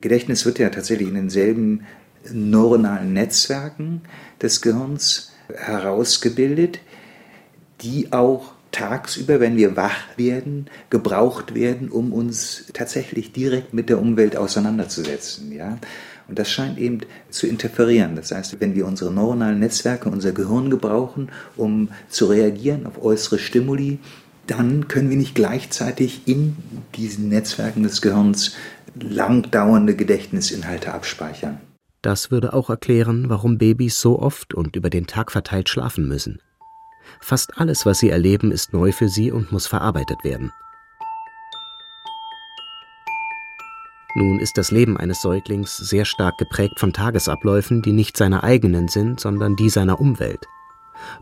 Gedächtnis 0.00 0.46
wird 0.46 0.58
ja 0.58 0.70
tatsächlich 0.70 1.08
in 1.08 1.14
denselben 1.14 1.82
neuronalen 2.32 3.12
Netzwerken 3.12 4.02
des 4.40 4.60
Gehirns 4.60 5.32
herausgebildet, 5.54 6.80
die 7.80 8.12
auch 8.12 8.52
tagsüber, 8.72 9.40
wenn 9.40 9.56
wir 9.56 9.76
wach 9.76 10.16
werden, 10.16 10.66
gebraucht 10.90 11.54
werden, 11.54 11.88
um 11.88 12.12
uns 12.12 12.66
tatsächlich 12.72 13.32
direkt 13.32 13.74
mit 13.74 13.88
der 13.88 14.00
Umwelt 14.00 14.36
auseinanderzusetzen. 14.36 15.52
Ja? 15.52 15.78
Und 16.28 16.38
das 16.38 16.48
scheint 16.48 16.78
eben 16.78 17.00
zu 17.30 17.46
interferieren. 17.46 18.14
Das 18.14 18.30
heißt, 18.30 18.60
wenn 18.60 18.74
wir 18.74 18.86
unsere 18.86 19.12
neuronalen 19.12 19.58
Netzwerke, 19.58 20.08
unser 20.08 20.32
Gehirn 20.32 20.70
gebrauchen, 20.70 21.30
um 21.56 21.88
zu 22.08 22.26
reagieren 22.26 22.86
auf 22.86 23.02
äußere 23.02 23.38
Stimuli, 23.38 23.98
dann 24.46 24.88
können 24.88 25.10
wir 25.10 25.16
nicht 25.16 25.34
gleichzeitig 25.34 26.22
in 26.26 26.56
diesen 26.94 27.28
Netzwerken 27.28 27.82
des 27.82 28.00
Gehirns 28.02 28.54
langdauernde 28.98 29.94
Gedächtnisinhalte 29.94 30.92
abspeichern. 30.92 31.60
Das 32.02 32.30
würde 32.30 32.54
auch 32.54 32.70
erklären, 32.70 33.28
warum 33.28 33.58
Babys 33.58 34.00
so 34.00 34.18
oft 34.18 34.54
und 34.54 34.74
über 34.74 34.88
den 34.88 35.06
Tag 35.06 35.30
verteilt 35.30 35.68
schlafen 35.68 36.08
müssen. 36.08 36.40
Fast 37.20 37.58
alles, 37.58 37.84
was 37.84 37.98
sie 37.98 38.08
erleben, 38.08 38.52
ist 38.52 38.72
neu 38.72 38.92
für 38.92 39.08
sie 39.08 39.30
und 39.30 39.52
muss 39.52 39.66
verarbeitet 39.66 40.24
werden. 40.24 40.50
Nun 44.14 44.40
ist 44.40 44.56
das 44.56 44.70
Leben 44.70 44.96
eines 44.96 45.20
Säuglings 45.20 45.76
sehr 45.76 46.04
stark 46.04 46.38
geprägt 46.38 46.80
von 46.80 46.92
Tagesabläufen, 46.92 47.82
die 47.82 47.92
nicht 47.92 48.16
seine 48.16 48.42
eigenen 48.42 48.88
sind, 48.88 49.20
sondern 49.20 49.54
die 49.54 49.68
seiner 49.68 50.00
Umwelt. 50.00 50.46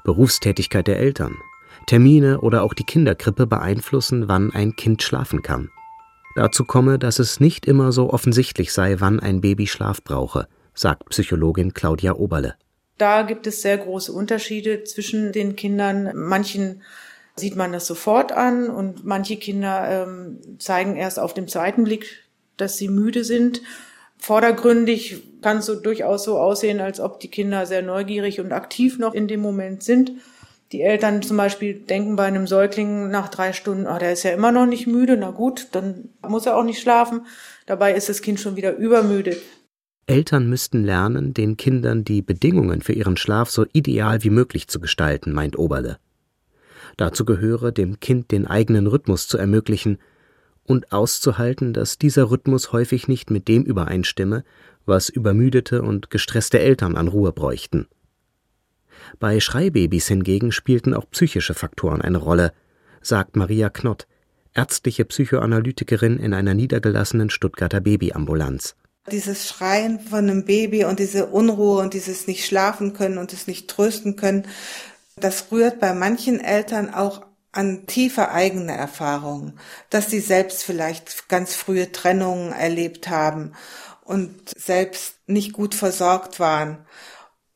Berufstätigkeit 0.04 0.86
der 0.86 0.98
Eltern, 0.98 1.36
Termine 1.86 2.40
oder 2.40 2.62
auch 2.62 2.72
die 2.72 2.84
Kinderkrippe 2.84 3.46
beeinflussen, 3.46 4.28
wann 4.28 4.52
ein 4.52 4.74
Kind 4.76 5.02
schlafen 5.02 5.42
kann. 5.42 5.70
Dazu 6.34 6.64
komme, 6.64 6.98
dass 6.98 7.18
es 7.18 7.40
nicht 7.40 7.66
immer 7.66 7.92
so 7.92 8.10
offensichtlich 8.12 8.72
sei, 8.72 8.96
wann 9.00 9.20
ein 9.20 9.40
Baby 9.40 9.66
Schlaf 9.66 10.02
brauche, 10.02 10.48
sagt 10.78 11.08
Psychologin 11.10 11.74
Claudia 11.74 12.14
Oberle. 12.14 12.54
Da 12.98 13.22
gibt 13.22 13.46
es 13.46 13.62
sehr 13.62 13.78
große 13.78 14.12
Unterschiede 14.12 14.84
zwischen 14.84 15.32
den 15.32 15.56
Kindern. 15.56 16.12
Manchen 16.14 16.82
sieht 17.36 17.56
man 17.56 17.72
das 17.72 17.86
sofort 17.86 18.32
an 18.32 18.68
und 18.68 19.04
manche 19.04 19.36
Kinder 19.36 20.06
ähm, 20.06 20.40
zeigen 20.58 20.96
erst 20.96 21.18
auf 21.18 21.34
dem 21.34 21.46
zweiten 21.46 21.84
Blick, 21.84 22.24
dass 22.56 22.76
sie 22.76 22.88
müde 22.88 23.22
sind. 23.22 23.62
Vordergründig 24.18 25.22
kann 25.42 25.58
es 25.58 25.66
so 25.66 25.76
durchaus 25.76 26.24
so 26.24 26.38
aussehen, 26.38 26.80
als 26.80 26.98
ob 26.98 27.20
die 27.20 27.28
Kinder 27.28 27.66
sehr 27.66 27.82
neugierig 27.82 28.40
und 28.40 28.52
aktiv 28.52 28.98
noch 28.98 29.14
in 29.14 29.28
dem 29.28 29.40
Moment 29.40 29.84
sind. 29.84 30.12
Die 30.72 30.82
Eltern 30.82 31.22
zum 31.22 31.36
Beispiel 31.36 31.74
denken 31.74 32.16
bei 32.16 32.24
einem 32.24 32.46
Säugling 32.46 33.10
nach 33.10 33.28
drei 33.28 33.52
Stunden, 33.52 33.86
ah, 33.86 33.98
der 33.98 34.12
ist 34.12 34.24
ja 34.24 34.32
immer 34.32 34.52
noch 34.52 34.66
nicht 34.66 34.86
müde, 34.86 35.16
na 35.16 35.30
gut, 35.30 35.68
dann 35.72 36.10
muss 36.26 36.46
er 36.46 36.56
auch 36.56 36.64
nicht 36.64 36.80
schlafen. 36.80 37.26
Dabei 37.64 37.94
ist 37.94 38.08
das 38.08 38.20
Kind 38.20 38.38
schon 38.40 38.56
wieder 38.56 38.76
übermüdet. 38.76 39.38
Eltern 40.08 40.48
müssten 40.48 40.84
lernen, 40.84 41.34
den 41.34 41.58
Kindern 41.58 42.02
die 42.02 42.22
Bedingungen 42.22 42.80
für 42.80 42.94
ihren 42.94 43.18
Schlaf 43.18 43.50
so 43.50 43.66
ideal 43.74 44.24
wie 44.24 44.30
möglich 44.30 44.66
zu 44.66 44.80
gestalten, 44.80 45.34
meint 45.34 45.58
Oberle. 45.58 45.98
Dazu 46.96 47.26
gehöre, 47.26 47.72
dem 47.72 48.00
Kind 48.00 48.30
den 48.30 48.46
eigenen 48.46 48.86
Rhythmus 48.86 49.28
zu 49.28 49.36
ermöglichen 49.36 49.98
und 50.64 50.92
auszuhalten, 50.92 51.74
dass 51.74 51.98
dieser 51.98 52.30
Rhythmus 52.30 52.72
häufig 52.72 53.06
nicht 53.06 53.30
mit 53.30 53.48
dem 53.48 53.64
übereinstimme, 53.64 54.44
was 54.86 55.10
übermüdete 55.10 55.82
und 55.82 56.08
gestresste 56.08 56.58
Eltern 56.58 56.96
an 56.96 57.08
Ruhe 57.08 57.32
bräuchten. 57.32 57.86
Bei 59.18 59.40
Schreibabys 59.40 60.08
hingegen 60.08 60.52
spielten 60.52 60.94
auch 60.94 61.10
psychische 61.10 61.52
Faktoren 61.52 62.00
eine 62.00 62.18
Rolle, 62.18 62.52
sagt 63.02 63.36
Maria 63.36 63.68
Knott, 63.68 64.06
ärztliche 64.54 65.04
Psychoanalytikerin 65.04 66.18
in 66.18 66.32
einer 66.32 66.54
niedergelassenen 66.54 67.28
Stuttgarter 67.28 67.80
Babyambulanz. 67.82 68.74
Dieses 69.08 69.48
Schreien 69.48 70.00
von 70.00 70.18
einem 70.18 70.44
Baby 70.44 70.84
und 70.84 70.98
diese 70.98 71.26
Unruhe 71.26 71.80
und 71.80 71.94
dieses 71.94 72.26
nicht 72.26 72.46
schlafen 72.46 72.92
können 72.92 73.18
und 73.18 73.32
es 73.32 73.46
nicht 73.46 73.68
trösten 73.68 74.16
können, 74.16 74.46
das 75.16 75.50
rührt 75.50 75.80
bei 75.80 75.92
manchen 75.94 76.40
Eltern 76.40 76.94
auch 76.94 77.22
an 77.52 77.86
tiefe 77.86 78.30
eigene 78.30 78.76
Erfahrungen, 78.76 79.58
dass 79.90 80.10
sie 80.10 80.20
selbst 80.20 80.62
vielleicht 80.62 81.28
ganz 81.28 81.54
frühe 81.54 81.90
Trennungen 81.90 82.52
erlebt 82.52 83.08
haben 83.08 83.52
und 84.04 84.32
selbst 84.56 85.16
nicht 85.26 85.52
gut 85.52 85.74
versorgt 85.74 86.40
waren 86.40 86.86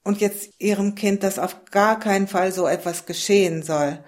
und 0.03 0.21
jetzt 0.21 0.51
ihrem 0.59 0.95
Kind, 0.95 1.23
dass 1.23 1.39
auf 1.39 1.65
gar 1.71 1.99
keinen 1.99 2.27
Fall 2.27 2.53
so 2.53 2.67
etwas 2.67 3.07
geschehen 3.07 3.63
soll. 3.63 3.99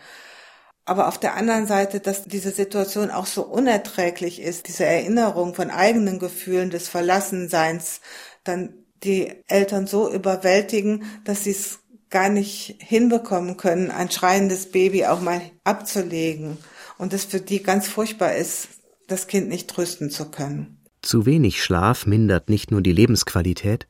Aber 0.87 1.09
auf 1.09 1.19
der 1.19 1.35
anderen 1.35 1.67
Seite, 1.67 2.01
dass 2.01 2.25
diese 2.25 2.51
Situation 2.51 3.11
auch 3.11 3.27
so 3.27 3.43
unerträglich 3.43 4.41
ist, 4.41 4.69
diese 4.69 4.85
Erinnerung 4.85 5.55
von 5.55 5.71
eigenen 5.71 6.19
Gefühlen 6.19 6.71
des 6.71 6.89
Verlassenseins, 6.89 8.01
dann 8.45 8.75
die 9.03 9.33
Eltern 9.49 9.87
so 9.87 10.13
überwältigen, 10.13 11.05
dass 11.25 11.45
sie 11.45 11.53
es 11.53 11.81
gar 12.11 12.29
nicht 12.29 12.77
hinbekommen 12.81 13.57
können, 13.57 13.91
ein 13.91 14.11
schreiendes 14.11 14.71
Baby 14.71 15.07
auch 15.07 15.21
mal 15.21 15.41
abzulegen. 15.65 16.59
Und 16.99 17.13
es 17.13 17.25
für 17.25 17.41
die 17.41 17.63
ganz 17.63 17.89
furchtbar 17.89 18.37
ist, 18.37 18.69
das 19.09 19.27
Kind 19.27 19.49
nicht 19.49 19.69
trösten 19.69 20.11
zu 20.11 20.31
können. 20.31 20.79
Zu 21.03 21.27
wenig 21.27 21.63
Schlaf 21.63 22.07
mindert 22.07 22.49
nicht 22.49 22.71
nur 22.71 22.83
die 22.83 22.93
Lebensqualität, 22.93 23.87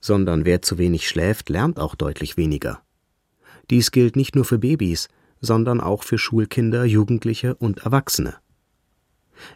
sondern 0.00 0.44
wer 0.44 0.62
zu 0.62 0.78
wenig 0.78 1.08
schläft, 1.08 1.48
lernt 1.48 1.78
auch 1.78 1.94
deutlich 1.94 2.36
weniger. 2.36 2.80
Dies 3.70 3.90
gilt 3.90 4.16
nicht 4.16 4.34
nur 4.34 4.44
für 4.44 4.58
Babys, 4.58 5.08
sondern 5.40 5.80
auch 5.80 6.02
für 6.02 6.18
Schulkinder, 6.18 6.84
Jugendliche 6.84 7.54
und 7.54 7.78
Erwachsene. 7.80 8.36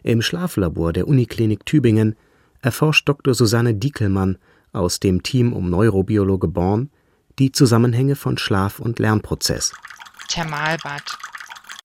Im 0.03 0.21
Schlaflabor 0.21 0.93
der 0.93 1.07
Uniklinik 1.07 1.65
Tübingen 1.65 2.15
erforscht 2.61 3.07
Dr. 3.07 3.33
Susanne 3.33 3.73
Diekelmann 3.73 4.37
aus 4.71 4.99
dem 4.99 5.23
Team 5.23 5.53
um 5.53 5.69
Neurobiologe 5.69 6.47
Born 6.47 6.89
die 7.39 7.51
Zusammenhänge 7.51 8.15
von 8.15 8.37
Schlaf 8.37 8.79
und 8.79 8.99
Lernprozess. 8.99 9.73
Thermalbad, 10.29 11.17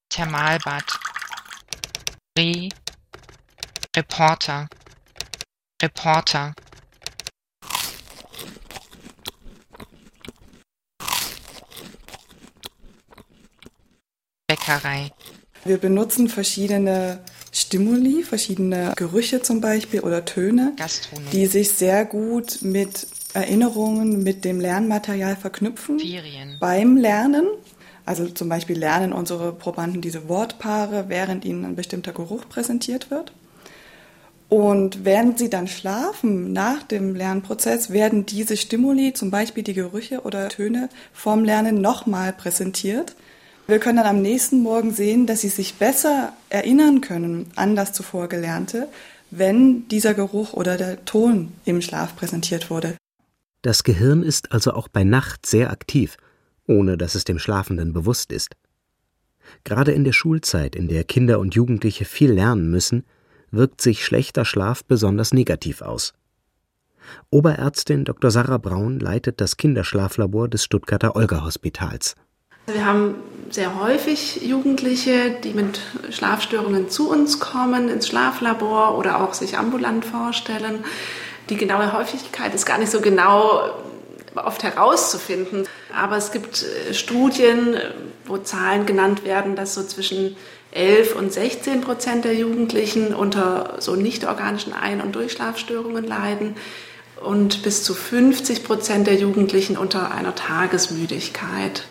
Thermalbad, 0.09 0.99
Re, 2.37 2.69
Reporter, 3.95 4.67
Reporter. 5.81 6.53
Bäckerei. 14.69 15.11
Wir 15.65 15.77
benutzen 15.77 16.29
verschiedene 16.29 17.19
Stimuli, 17.51 18.23
verschiedene 18.23 18.93
Gerüche 18.95 19.41
zum 19.41 19.59
Beispiel 19.61 20.01
oder 20.01 20.23
Töne, 20.23 20.73
Gastronomie. 20.77 21.29
die 21.31 21.47
sich 21.47 21.71
sehr 21.71 22.05
gut 22.05 22.59
mit 22.61 23.07
Erinnerungen, 23.33 24.23
mit 24.23 24.45
dem 24.45 24.59
Lernmaterial 24.59 25.35
verknüpfen. 25.35 25.99
Ferien. 25.99 26.57
Beim 26.59 26.97
Lernen. 26.97 27.45
Also 28.05 28.27
zum 28.27 28.49
Beispiel 28.49 28.77
lernen 28.77 29.13
unsere 29.13 29.53
Probanden 29.53 30.01
diese 30.01 30.27
Wortpaare, 30.27 31.05
während 31.09 31.45
ihnen 31.45 31.63
ein 31.65 31.75
bestimmter 31.75 32.11
Geruch 32.11 32.49
präsentiert 32.49 33.11
wird. 33.11 33.33
Und 34.47 35.05
während 35.05 35.37
sie 35.37 35.51
dann 35.51 35.67
schlafen, 35.67 36.51
nach 36.51 36.81
dem 36.81 37.15
Lernprozess, 37.15 37.91
werden 37.91 38.25
diese 38.25 38.57
Stimuli, 38.57 39.13
zum 39.13 39.29
Beispiel 39.29 39.61
die 39.61 39.75
Gerüche 39.75 40.21
oder 40.21 40.49
Töne 40.49 40.89
vom 41.13 41.43
Lernen 41.43 41.81
nochmal 41.81 42.33
präsentiert. 42.33 43.15
Wir 43.69 43.77
können 43.77 43.97
dann 43.97 44.07
am 44.07 44.23
nächsten 44.23 44.63
Morgen 44.63 44.91
sehen, 44.91 45.27
dass 45.27 45.41
sie 45.41 45.49
sich 45.49 45.75
besser 45.75 46.33
erinnern 46.49 47.01
können 47.01 47.51
an 47.55 47.75
das 47.75 47.93
zuvor 47.93 48.27
Gelernte, 48.27 48.87
wenn 49.29 49.87
dieser 49.89 50.15
Geruch 50.15 50.53
oder 50.53 50.75
der 50.75 51.05
Ton 51.05 51.51
im 51.65 51.79
Schlaf 51.83 52.15
präsentiert 52.15 52.71
wurde. 52.71 52.97
Das 53.61 53.83
Gehirn 53.83 54.23
ist 54.23 54.51
also 54.53 54.73
auch 54.73 54.87
bei 54.87 55.03
Nacht 55.03 55.45
sehr 55.45 55.69
aktiv, 55.69 56.17
ohne 56.65 56.97
dass 56.97 57.13
es 57.13 57.25
dem 57.25 57.37
Schlafenden 57.37 57.93
bewusst 57.93 58.31
ist. 58.31 58.55
Gerade 59.65 59.91
in 59.91 60.03
der 60.03 60.13
Schulzeit, 60.13 60.75
in 60.75 60.87
der 60.87 61.03
Kinder 61.03 61.37
und 61.37 61.53
Jugendliche 61.53 62.05
viel 62.05 62.31
lernen 62.31 62.71
müssen, 62.71 63.05
wirkt 63.51 63.81
sich 63.81 64.03
schlechter 64.03 64.45
Schlaf 64.45 64.83
besonders 64.83 65.31
negativ 65.31 65.83
aus. 65.83 66.13
Oberärztin 67.29 68.03
Dr. 68.03 68.31
Sarah 68.31 68.57
Braun 68.57 68.99
leitet 68.99 69.39
das 69.39 69.57
Kinderschlaflabor 69.57 70.47
des 70.47 70.63
Stuttgarter 70.63 71.15
Olga-Hospitals. 71.15 72.15
Wir 72.65 72.85
haben 72.85 73.15
sehr 73.51 73.79
häufig 73.79 74.41
Jugendliche, 74.43 75.31
die 75.43 75.53
mit 75.53 75.79
Schlafstörungen 76.11 76.89
zu 76.89 77.09
uns 77.09 77.39
kommen, 77.39 77.89
ins 77.89 78.07
Schlaflabor 78.07 78.97
oder 78.97 79.21
auch 79.21 79.33
sich 79.33 79.57
ambulant 79.57 80.05
vorstellen. 80.05 80.83
Die 81.49 81.57
genaue 81.57 81.93
Häufigkeit 81.93 82.53
ist 82.53 82.65
gar 82.65 82.77
nicht 82.77 82.91
so 82.91 83.01
genau 83.01 83.71
oft 84.35 84.63
herauszufinden. 84.63 85.67
Aber 85.95 86.17
es 86.17 86.31
gibt 86.31 86.63
äh, 86.63 86.93
Studien, 86.93 87.77
wo 88.25 88.37
Zahlen 88.37 88.85
genannt 88.85 89.25
werden, 89.25 89.55
dass 89.55 89.73
so 89.73 89.83
zwischen 89.83 90.35
11 90.71 91.15
und 91.15 91.33
16 91.33 91.81
Prozent 91.81 92.25
der 92.25 92.35
Jugendlichen 92.35 93.15
unter 93.15 93.77
so 93.79 93.95
nicht 93.95 94.25
organischen 94.25 94.73
Ein- 94.73 95.01
und 95.01 95.15
Durchschlafstörungen 95.15 96.05
leiden 96.05 96.55
und 97.23 97.63
bis 97.63 97.83
zu 97.83 97.95
50 97.95 98.63
Prozent 98.63 99.07
der 99.07 99.15
Jugendlichen 99.15 99.77
unter 99.77 100.11
einer 100.11 100.35
Tagesmüdigkeit. 100.35 101.85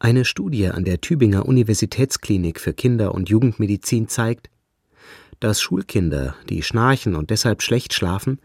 Eine 0.00 0.24
Studie 0.24 0.68
an 0.68 0.84
der 0.84 1.00
Tübinger 1.00 1.46
Universitätsklinik 1.46 2.60
für 2.60 2.72
Kinder- 2.72 3.16
und 3.16 3.28
Jugendmedizin 3.28 4.06
zeigt, 4.06 4.48
dass 5.40 5.60
Schulkinder, 5.60 6.36
die 6.48 6.62
schnarchen 6.62 7.16
und 7.16 7.30
deshalb 7.30 7.62
schlecht 7.62 7.92
schlafen, 7.92 8.40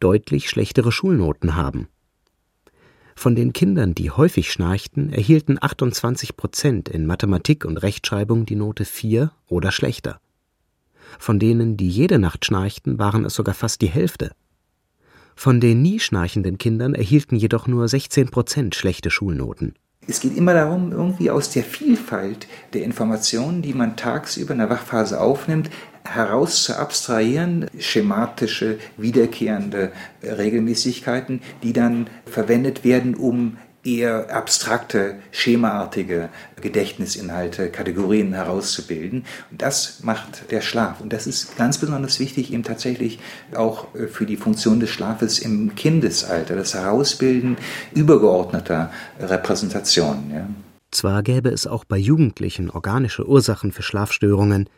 deutlich 0.00 0.48
schlechtere 0.48 0.92
Schulnoten 0.92 1.56
haben. 1.56 1.88
Von 3.14 3.36
den 3.36 3.52
Kindern, 3.52 3.94
die 3.94 4.10
häufig 4.10 4.50
schnarchten, 4.50 5.12
erhielten 5.12 5.58
28 5.60 6.38
Prozent 6.38 6.88
in 6.88 7.06
Mathematik 7.06 7.66
und 7.66 7.76
Rechtschreibung 7.76 8.46
die 8.46 8.56
Note 8.56 8.86
4 8.86 9.30
oder 9.46 9.72
schlechter. 9.72 10.20
Von 11.18 11.38
denen, 11.38 11.76
die 11.76 11.88
jede 11.88 12.18
Nacht 12.18 12.46
schnarchten, 12.46 12.98
waren 12.98 13.26
es 13.26 13.34
sogar 13.34 13.54
fast 13.54 13.82
die 13.82 13.88
Hälfte. 13.88 14.32
Von 15.36 15.60
den 15.60 15.82
nie 15.82 16.00
schnarchenden 16.00 16.56
Kindern 16.56 16.94
erhielten 16.94 17.36
jedoch 17.36 17.66
nur 17.66 17.88
16 17.88 18.30
Prozent 18.30 18.74
schlechte 18.74 19.10
Schulnoten. 19.10 19.74
Es 20.06 20.20
geht 20.20 20.36
immer 20.36 20.54
darum, 20.54 20.92
irgendwie 20.92 21.30
aus 21.30 21.50
der 21.50 21.64
Vielfalt 21.64 22.46
der 22.72 22.82
Informationen, 22.82 23.62
die 23.62 23.74
man 23.74 23.96
tagsüber 23.96 24.52
in 24.52 24.58
der 24.58 24.70
Wachphase 24.70 25.20
aufnimmt, 25.20 25.70
heraus 26.04 26.64
zu 26.64 26.78
abstrahieren, 26.78 27.66
schematische, 27.78 28.78
wiederkehrende 28.96 29.92
Regelmäßigkeiten, 30.22 31.40
die 31.62 31.72
dann 31.72 32.08
verwendet 32.26 32.84
werden, 32.84 33.14
um 33.14 33.56
eher 33.84 34.34
abstrakte, 34.34 35.16
schemaartige 35.30 36.30
Gedächtnisinhalte, 36.60 37.68
Kategorien 37.68 38.32
herauszubilden. 38.32 39.24
Und 39.50 39.62
das 39.62 40.00
macht 40.02 40.50
der 40.50 40.62
Schlaf. 40.62 41.00
Und 41.00 41.12
das 41.12 41.26
ist 41.26 41.56
ganz 41.56 41.78
besonders 41.78 42.18
wichtig 42.18 42.52
eben 42.52 42.62
tatsächlich 42.62 43.18
auch 43.54 43.94
äh, 43.94 44.06
für 44.06 44.26
die 44.26 44.36
Funktion 44.36 44.80
des 44.80 44.90
Schlafes 44.90 45.38
im 45.38 45.74
Kindesalter, 45.74 46.56
das 46.56 46.74
Herausbilden 46.74 47.56
übergeordneter 47.94 48.90
Repräsentationen. 49.20 50.30
Ja. 50.30 50.48
Zwar 50.90 51.22
gäbe 51.22 51.50
es 51.50 51.66
auch 51.66 51.84
bei 51.84 51.98
Jugendlichen 51.98 52.70
organische 52.70 53.26
Ursachen 53.26 53.72
für 53.72 53.82
Schlafstörungen, 53.82 54.68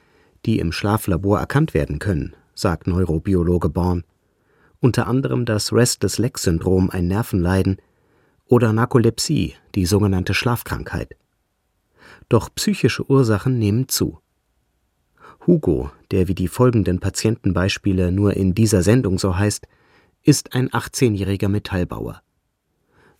die 0.46 0.58
im 0.58 0.72
Schlaflabor 0.72 1.38
erkannt 1.38 1.74
werden 1.74 1.98
können, 1.98 2.34
sagt 2.54 2.86
Neurobiologe 2.86 3.68
Born. 3.68 4.04
Unter 4.80 5.06
anderem 5.06 5.44
das 5.44 5.72
Restless-Leg-Syndrom, 5.72 6.90
ein 6.90 7.06
Nervenleiden, 7.06 7.78
oder 8.48 8.72
Narkolepsie, 8.72 9.54
die 9.74 9.86
sogenannte 9.86 10.34
Schlafkrankheit. 10.34 11.16
Doch 12.28 12.48
psychische 12.54 13.08
Ursachen 13.08 13.58
nehmen 13.58 13.88
zu. 13.88 14.18
Hugo, 15.46 15.90
der 16.10 16.28
wie 16.28 16.34
die 16.34 16.48
folgenden 16.48 16.98
Patientenbeispiele 16.98 18.10
nur 18.10 18.34
in 18.34 18.54
dieser 18.54 18.82
Sendung 18.82 19.18
so 19.18 19.36
heißt, 19.36 19.66
ist 20.22 20.54
ein 20.54 20.70
18-jähriger 20.70 21.48
Metallbauer. 21.48 22.22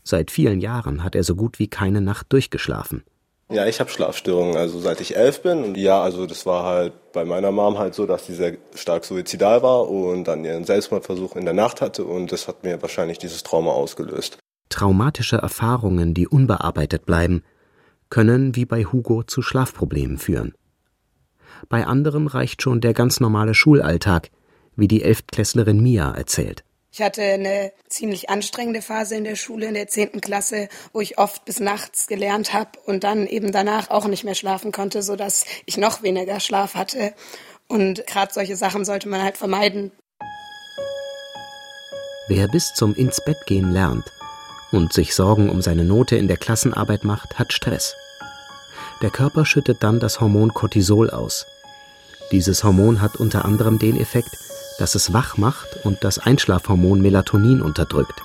Seit 0.03 0.31
vielen 0.31 0.61
Jahren 0.61 1.05
hat 1.05 1.15
er 1.15 1.25
so 1.25 1.35
gut 1.35 1.59
wie 1.59 1.69
keine 1.69 2.01
Nacht 2.01 2.33
durchgeschlafen. 2.33 3.05
Ja, 3.49 3.67
ich 3.67 3.79
habe 3.79 3.91
Schlafstörungen, 3.91 4.57
also 4.57 4.81
seit 4.81 5.01
ich 5.01 5.17
elf 5.17 5.43
bin. 5.43 5.63
Und 5.63 5.77
ja, 5.77 6.03
also 6.03 6.27
das 6.27 6.47
war 6.47 6.65
halt 6.65 7.13
bei 7.13 7.25
meiner 7.25 7.53
Mom 7.53 7.79
halt 7.79 7.95
so, 7.95 8.07
dass 8.07 8.27
sie 8.27 8.35
sehr 8.35 8.57
stark 8.75 9.05
suizidal 9.05 9.63
war 9.63 9.89
und 9.89 10.25
dann 10.25 10.45
ihren 10.45 10.65
Selbstmordversuch 10.65 11.37
in 11.37 11.45
der 11.45 11.55
Nacht 11.55 11.81
hatte 11.81 12.05
und 12.05 12.33
das 12.33 12.49
hat 12.49 12.65
mir 12.65 12.83
wahrscheinlich 12.83 13.19
dieses 13.19 13.45
Trauma 13.45 13.71
ausgelöst. 13.71 14.39
Traumatische 14.77 15.37
Erfahrungen, 15.37 16.13
die 16.13 16.29
unbearbeitet 16.29 17.07
bleiben, 17.07 17.43
können 18.11 18.57
wie 18.57 18.67
bei 18.67 18.85
Hugo 18.85 19.23
zu 19.23 19.41
Schlafproblemen 19.41 20.19
führen. 20.19 20.53
Bei 21.71 21.87
anderen 21.87 22.27
reicht 22.27 22.61
schon 22.61 22.83
der 22.83 22.93
ganz 22.93 23.19
normale 23.19 23.55
Schulalltag, 23.55 24.29
wie 24.77 24.87
die 24.87 25.03
Elftklässlerin 25.03 25.83
Mia 25.83 26.11
erzählt. 26.11 26.63
Ich 26.93 27.01
hatte 27.01 27.23
eine 27.23 27.73
ziemlich 27.89 28.29
anstrengende 28.29 28.83
Phase 28.83 29.17
in 29.17 29.25
der 29.25 29.37
Schule 29.37 29.65
in 29.65 29.73
der 29.73 29.89
zehnten 29.89 30.21
Klasse, 30.21 30.69
wo 30.93 31.01
ich 31.01 31.17
oft 31.17 31.47
bis 31.47 31.59
nachts 31.59 32.07
gelernt 32.07 32.53
habe 32.53 32.73
und 32.85 33.03
dann 33.03 33.27
eben 33.27 33.53
danach 33.53 33.89
auch 33.89 34.07
nicht 34.07 34.25
mehr 34.25 34.35
schlafen 34.35 34.73
konnte, 34.73 35.01
so 35.01 35.17
dass 35.17 35.47
ich 35.65 35.79
noch 35.79 36.03
weniger 36.03 36.39
Schlaf 36.39 36.75
hatte. 36.75 37.15
Und 37.67 38.07
gerade 38.07 38.31
solche 38.31 38.57
Sachen 38.57 38.85
sollte 38.85 39.09
man 39.09 39.23
halt 39.23 39.39
vermeiden. 39.39 39.91
Wer 42.29 42.49
bis 42.49 42.75
zum 42.75 42.95
ins 42.95 43.25
Bett 43.25 43.39
gehen 43.47 43.73
lernt 43.73 44.05
und 44.77 44.93
sich 44.93 45.15
Sorgen 45.15 45.49
um 45.49 45.63
seine 45.63 45.85
Note 45.85 46.17
in 46.17 46.29
der 46.29 46.37
Klassenarbeit 46.37 47.05
macht, 47.05 47.39
hat 47.39 47.53
Stress. 47.53 47.97
Der 49.03 49.11
Körper 49.11 49.45
schüttet 49.45 49.83
dann 49.83 50.01
das 50.01 50.21
Hormon 50.21 50.55
Cortisol 50.55 51.11
aus. 51.11 51.47
Dieses 52.33 52.65
Hormon 52.65 53.01
hat 53.01 53.17
unter 53.17 53.45
anderem 53.45 53.79
den 53.79 53.99
Effekt, 53.99 54.31
das 54.79 54.95
es 54.95 55.13
wach 55.13 55.37
macht 55.37 55.85
und 55.85 56.05
das 56.05 56.19
Einschlafhormon 56.19 57.01
Melatonin 57.01 57.63
unterdrückt. 57.63 58.23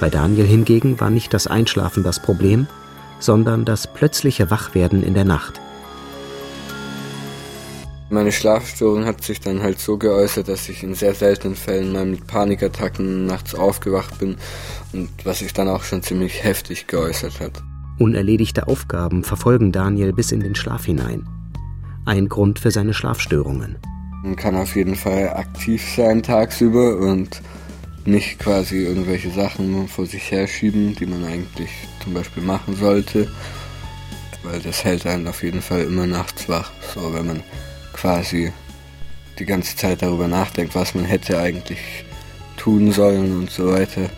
Bei 0.00 0.10
Daniel 0.10 0.46
hingegen 0.46 1.00
war 1.00 1.10
nicht 1.10 1.32
das 1.32 1.46
Einschlafen 1.46 2.02
das 2.02 2.20
Problem, 2.20 2.66
sondern 3.18 3.64
das 3.64 3.86
plötzliche 3.86 4.50
Wachwerden 4.50 5.02
in 5.02 5.14
der 5.14 5.24
Nacht. 5.24 5.60
Meine 8.08 8.30
Schlafstörung 8.30 9.04
hat 9.04 9.24
sich 9.24 9.40
dann 9.40 9.62
halt 9.62 9.80
so 9.80 9.98
geäußert, 9.98 10.46
dass 10.46 10.68
ich 10.68 10.84
in 10.84 10.94
sehr 10.94 11.14
seltenen 11.14 11.56
Fällen 11.56 11.92
mal 11.92 12.06
mit 12.06 12.28
Panikattacken 12.28 13.26
nachts 13.26 13.54
aufgewacht 13.56 14.18
bin 14.20 14.36
und 14.92 15.10
was 15.24 15.40
sich 15.40 15.52
dann 15.52 15.68
auch 15.68 15.82
schon 15.82 16.02
ziemlich 16.02 16.44
heftig 16.44 16.86
geäußert 16.86 17.40
hat. 17.40 17.62
Unerledigte 17.98 18.68
Aufgaben 18.68 19.24
verfolgen 19.24 19.72
Daniel 19.72 20.12
bis 20.12 20.30
in 20.30 20.38
den 20.38 20.54
Schlaf 20.54 20.84
hinein. 20.84 21.26
Ein 22.04 22.28
Grund 22.28 22.60
für 22.60 22.70
seine 22.70 22.94
Schlafstörungen. 22.94 23.76
Man 24.22 24.36
kann 24.36 24.54
auf 24.54 24.76
jeden 24.76 24.94
Fall 24.94 25.30
aktiv 25.30 25.84
sein 25.96 26.22
tagsüber 26.22 26.98
und 26.98 27.42
nicht 28.04 28.38
quasi 28.38 28.84
irgendwelche 28.84 29.30
Sachen 29.30 29.88
vor 29.88 30.06
sich 30.06 30.30
herschieben, 30.30 30.94
die 30.94 31.06
man 31.06 31.24
eigentlich 31.24 31.70
zum 32.04 32.14
Beispiel 32.14 32.44
machen 32.44 32.76
sollte. 32.76 33.28
Weil 34.44 34.60
das 34.60 34.84
hält 34.84 35.06
einen 35.06 35.26
auf 35.26 35.42
jeden 35.42 35.60
Fall 35.60 35.82
immer 35.82 36.06
nachts 36.06 36.48
wach. 36.48 36.70
So, 36.94 37.12
wenn 37.12 37.26
man 37.26 37.42
quasi 37.96 38.52
die 39.38 39.46
ganze 39.46 39.76
Zeit 39.76 40.02
darüber 40.02 40.28
nachdenkt, 40.28 40.74
was 40.74 40.94
man 40.94 41.04
hätte 41.04 41.38
eigentlich 41.38 42.04
tun 42.56 42.92
sollen 42.92 43.36
und 43.38 43.50
so 43.50 43.68
weiter. 43.68 44.08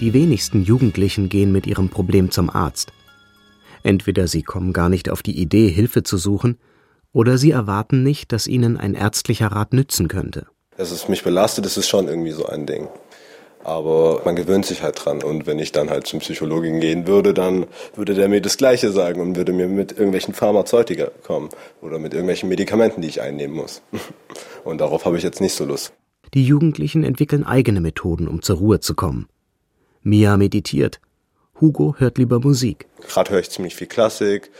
Die 0.00 0.12
wenigsten 0.12 0.62
Jugendlichen 0.62 1.28
gehen 1.28 1.52
mit 1.52 1.66
ihrem 1.66 1.88
Problem 1.88 2.30
zum 2.30 2.50
Arzt. 2.50 2.92
Entweder 3.82 4.28
sie 4.28 4.42
kommen 4.42 4.72
gar 4.72 4.88
nicht 4.88 5.08
auf 5.10 5.22
die 5.22 5.38
Idee, 5.38 5.68
Hilfe 5.68 6.02
zu 6.02 6.16
suchen, 6.16 6.58
oder 7.12 7.38
sie 7.38 7.50
erwarten 7.50 8.02
nicht, 8.02 8.32
dass 8.32 8.46
ihnen 8.46 8.76
ein 8.76 8.94
ärztlicher 8.94 9.48
Rat 9.48 9.72
nützen 9.72 10.08
könnte. 10.08 10.46
Dass 10.76 10.90
es 10.90 11.08
mich 11.08 11.24
belastet, 11.24 11.64
das 11.64 11.76
ist 11.76 11.88
schon 11.88 12.08
irgendwie 12.08 12.30
so 12.30 12.46
ein 12.46 12.66
Ding. 12.66 12.88
Aber 13.62 14.22
man 14.24 14.36
gewöhnt 14.36 14.64
sich 14.64 14.82
halt 14.82 15.04
dran. 15.04 15.22
Und 15.22 15.46
wenn 15.46 15.58
ich 15.58 15.72
dann 15.72 15.90
halt 15.90 16.06
zum 16.06 16.20
Psychologen 16.20 16.80
gehen 16.80 17.06
würde, 17.06 17.34
dann 17.34 17.66
würde 17.94 18.14
der 18.14 18.28
mir 18.28 18.40
das 18.40 18.56
Gleiche 18.56 18.90
sagen 18.90 19.20
und 19.20 19.36
würde 19.36 19.52
mir 19.52 19.68
mit 19.68 19.92
irgendwelchen 19.92 20.34
Pharmazeutika 20.34 21.10
kommen 21.22 21.50
oder 21.82 21.98
mit 21.98 22.14
irgendwelchen 22.14 22.48
Medikamenten, 22.48 23.02
die 23.02 23.08
ich 23.08 23.20
einnehmen 23.20 23.56
muss. 23.56 23.82
Und 24.64 24.78
darauf 24.82 25.06
habe 25.06 25.16
ich 25.16 25.22
jetzt 25.22 25.40
nicht 25.40 25.54
so 25.54 25.64
Lust. 25.64 25.92
Die 26.34 26.44
Jugendlichen 26.44 27.02
entwickeln 27.02 27.44
eigene 27.44 27.80
Methoden, 27.80 28.28
um 28.28 28.42
zur 28.42 28.58
Ruhe 28.58 28.80
zu 28.80 28.94
kommen. 28.94 29.26
Mia 30.02 30.36
meditiert. 30.36 31.00
Hugo 31.60 31.94
hört 31.98 32.18
lieber 32.18 32.40
Musik. 32.40 32.86
Gerade 33.06 33.32
höre 33.32 33.40
ich 33.40 33.50
ziemlich 33.50 33.74
viel 33.74 33.86
Klassik 33.86 34.50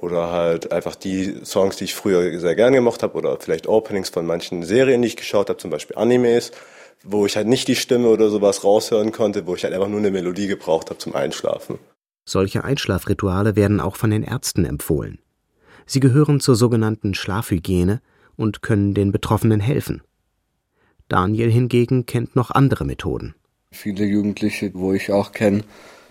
oder 0.00 0.32
halt 0.32 0.72
einfach 0.72 0.96
die 0.96 1.36
Songs, 1.44 1.76
die 1.76 1.84
ich 1.84 1.94
früher 1.94 2.38
sehr 2.40 2.56
gern 2.56 2.72
gemacht 2.72 3.02
habe 3.02 3.16
oder 3.16 3.38
vielleicht 3.38 3.68
Openings 3.68 4.10
von 4.10 4.26
manchen 4.26 4.64
Serien, 4.64 5.00
die 5.00 5.08
ich 5.08 5.16
geschaut 5.16 5.48
habe, 5.48 5.58
zum 5.58 5.70
Beispiel 5.70 5.96
Animes, 5.96 6.50
wo 7.04 7.26
ich 7.26 7.36
halt 7.36 7.48
nicht 7.48 7.68
die 7.68 7.76
Stimme 7.76 8.08
oder 8.08 8.30
sowas 8.30 8.64
raushören 8.64 9.12
konnte, 9.12 9.46
wo 9.46 9.54
ich 9.54 9.64
halt 9.64 9.74
einfach 9.74 9.88
nur 9.88 9.98
eine 9.98 10.10
Melodie 10.10 10.46
gebraucht 10.46 10.90
habe 10.90 10.98
zum 10.98 11.14
Einschlafen. 11.14 11.78
Solche 12.24 12.64
Einschlafrituale 12.64 13.56
werden 13.56 13.80
auch 13.80 13.96
von 13.96 14.10
den 14.10 14.22
Ärzten 14.22 14.64
empfohlen. 14.64 15.18
Sie 15.86 16.00
gehören 16.00 16.40
zur 16.40 16.54
sogenannten 16.54 17.14
Schlafhygiene 17.14 18.00
und 18.36 18.62
können 18.62 18.94
den 18.94 19.12
Betroffenen 19.12 19.60
helfen. 19.60 20.02
Daniel 21.08 21.50
hingegen 21.50 22.06
kennt 22.06 22.36
noch 22.36 22.50
andere 22.50 22.84
Methoden. 22.84 23.34
Viele 23.72 24.04
Jugendliche, 24.04 24.70
wo 24.74 24.92
ich 24.92 25.12
auch 25.12 25.32
kenne, 25.32 25.64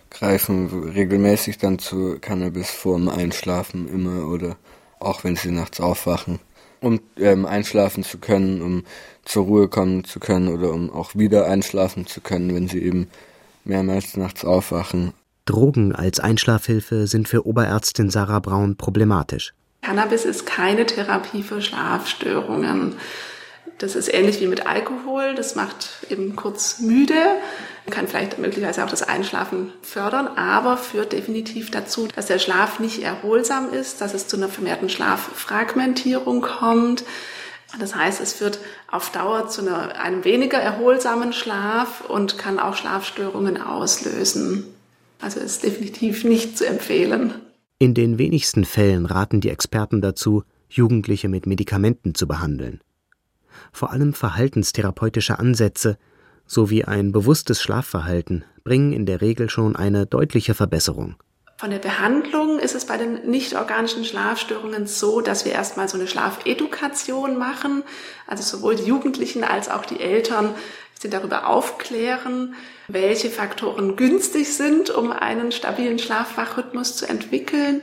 greifen 0.09 0.67
regelmäßig 0.89 1.57
dann 1.57 1.79
zu 1.79 2.17
Cannabis 2.19 2.69
vorm 2.69 3.07
Einschlafen 3.07 3.87
immer 3.87 4.27
oder 4.27 4.57
auch 4.99 5.23
wenn 5.23 5.35
sie 5.35 5.51
nachts 5.51 5.79
aufwachen, 5.79 6.39
um 6.81 6.99
ähm, 7.17 7.45
einschlafen 7.45 8.03
zu 8.03 8.17
können, 8.17 8.61
um 8.61 8.83
zur 9.23 9.45
Ruhe 9.45 9.67
kommen 9.67 10.03
zu 10.03 10.19
können 10.19 10.49
oder 10.49 10.73
um 10.73 10.89
auch 10.89 11.15
wieder 11.15 11.45
einschlafen 11.45 12.07
zu 12.07 12.21
können, 12.21 12.53
wenn 12.53 12.67
sie 12.67 12.81
eben 12.81 13.07
mehrmals 13.63 14.17
nachts 14.17 14.43
aufwachen. 14.43 15.13
Drogen 15.45 15.95
als 15.95 16.19
Einschlafhilfe 16.19 17.07
sind 17.07 17.27
für 17.27 17.45
Oberärztin 17.45 18.09
Sarah 18.09 18.39
Braun 18.39 18.75
problematisch. 18.75 19.53
Cannabis 19.81 20.25
ist 20.25 20.45
keine 20.45 20.85
Therapie 20.85 21.43
für 21.43 21.61
Schlafstörungen. 21.61 22.95
Das 23.81 23.95
ist 23.95 24.13
ähnlich 24.13 24.39
wie 24.39 24.47
mit 24.47 24.67
Alkohol. 24.67 25.33
Das 25.33 25.55
macht 25.55 26.05
eben 26.09 26.35
kurz 26.35 26.79
müde, 26.81 27.15
kann 27.89 28.07
vielleicht 28.07 28.37
möglicherweise 28.37 28.85
auch 28.85 28.89
das 28.89 29.01
Einschlafen 29.01 29.73
fördern, 29.81 30.27
aber 30.27 30.77
führt 30.77 31.13
definitiv 31.13 31.71
dazu, 31.71 32.07
dass 32.15 32.27
der 32.27 32.37
Schlaf 32.37 32.79
nicht 32.79 33.01
erholsam 33.01 33.73
ist, 33.73 33.99
dass 33.99 34.13
es 34.13 34.27
zu 34.27 34.37
einer 34.37 34.49
vermehrten 34.49 34.87
Schlaffragmentierung 34.87 36.41
kommt. 36.41 37.03
Das 37.79 37.95
heißt, 37.95 38.21
es 38.21 38.33
führt 38.33 38.59
auf 38.91 39.11
Dauer 39.11 39.47
zu 39.47 39.61
einer, 39.61 39.99
einem 39.99 40.25
weniger 40.25 40.59
erholsamen 40.59 41.33
Schlaf 41.33 42.01
und 42.07 42.37
kann 42.37 42.59
auch 42.59 42.75
Schlafstörungen 42.75 43.59
auslösen. 43.59 44.65
Also 45.21 45.39
ist 45.39 45.63
definitiv 45.63 46.23
nicht 46.23 46.55
zu 46.55 46.67
empfehlen. 46.67 47.33
In 47.79 47.95
den 47.95 48.19
wenigsten 48.19 48.63
Fällen 48.63 49.07
raten 49.07 49.41
die 49.41 49.49
Experten 49.49 50.01
dazu, 50.01 50.43
Jugendliche 50.69 51.29
mit 51.29 51.47
Medikamenten 51.47 52.13
zu 52.13 52.27
behandeln. 52.27 52.79
Vor 53.71 53.91
allem 53.91 54.13
verhaltenstherapeutische 54.13 55.39
Ansätze 55.39 55.97
sowie 56.45 56.83
ein 56.83 57.11
bewusstes 57.11 57.61
Schlafverhalten 57.61 58.43
bringen 58.63 58.93
in 58.93 59.05
der 59.05 59.21
Regel 59.21 59.49
schon 59.49 59.75
eine 59.75 60.05
deutliche 60.05 60.53
Verbesserung. 60.53 61.15
Von 61.57 61.69
der 61.69 61.77
Behandlung 61.77 62.57
ist 62.57 62.73
es 62.73 62.85
bei 62.85 62.97
den 62.97 63.29
nicht-organischen 63.29 64.03
Schlafstörungen 64.03 64.87
so, 64.87 65.21
dass 65.21 65.45
wir 65.45 65.51
erstmal 65.51 65.87
so 65.87 65.95
eine 65.95 66.07
Schlafedukation 66.07 67.37
machen, 67.37 67.83
also 68.25 68.41
sowohl 68.41 68.75
die 68.75 68.85
Jugendlichen 68.85 69.43
als 69.43 69.69
auch 69.69 69.85
die 69.85 69.99
Eltern 69.99 70.55
sie 70.99 71.09
darüber 71.09 71.47
aufklären, 71.47 72.55
welche 72.87 73.29
Faktoren 73.29 73.95
günstig 73.95 74.55
sind, 74.55 74.89
um 74.89 75.11
einen 75.11 75.51
stabilen 75.51 75.99
Schlafwachrhythmus 75.99 76.95
zu 76.95 77.07
entwickeln. 77.07 77.81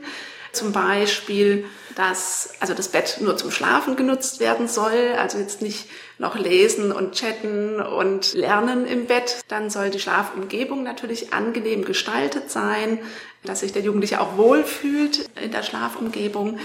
Zum 0.51 0.71
Beispiel, 0.71 1.65
dass 1.99 2.51
also 2.61 2.73
das 2.73 2.87
Bett 2.87 3.17
nur 3.19 3.35
zum 3.35 3.51
Schlafen 3.51 3.97
genutzt 3.97 4.39
werden 4.39 4.69
soll, 4.69 5.15
also 5.17 5.37
jetzt 5.37 5.61
nicht 5.61 5.89
noch 6.17 6.37
lesen 6.37 6.93
und 6.93 7.13
chatten 7.13 7.81
und 7.81 8.33
lernen 8.35 8.87
im 8.87 9.05
Bett. 9.05 9.41
Dann 9.49 9.69
soll 9.69 9.89
die 9.89 9.99
Schlafumgebung 9.99 10.81
natürlich 10.81 11.33
angenehm 11.33 11.83
gestaltet 11.83 12.51
sein, 12.51 12.99
dass 13.43 13.59
sich 13.59 13.73
der 13.73 13.81
Jugendliche 13.81 14.21
auch 14.21 14.37
wohlfühlt 14.37 15.29
in 15.43 15.51
der 15.51 15.61
Schlafumgebung. 15.61 16.59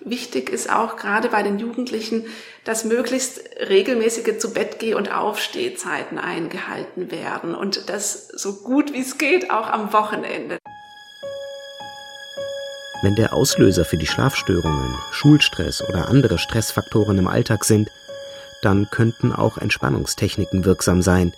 Wichtig 0.00 0.50
ist 0.50 0.72
auch 0.72 0.96
gerade 0.96 1.28
bei 1.28 1.44
den 1.44 1.60
Jugendlichen, 1.60 2.26
dass 2.64 2.84
möglichst 2.84 3.40
regelmäßige 3.68 4.38
zu 4.38 4.52
Bett 4.52 4.82
und 4.82 5.14
Aufstehzeiten 5.14 6.18
eingehalten 6.18 7.12
werden 7.12 7.54
und 7.54 7.88
das 7.88 8.26
so 8.26 8.54
gut 8.54 8.92
wie 8.92 9.02
es 9.02 9.18
geht 9.18 9.52
auch 9.52 9.68
am 9.68 9.92
Wochenende. 9.92 10.58
Wenn 13.02 13.14
der 13.14 13.32
Auslöser 13.32 13.86
für 13.86 13.96
die 13.96 14.06
Schlafstörungen 14.06 14.94
Schulstress 15.10 15.82
oder 15.82 16.08
andere 16.08 16.38
Stressfaktoren 16.38 17.16
im 17.16 17.28
Alltag 17.28 17.64
sind, 17.64 17.90
dann 18.62 18.90
könnten 18.90 19.32
auch 19.32 19.56
Entspannungstechniken 19.56 20.66
wirksam 20.66 21.00
sein, 21.00 21.32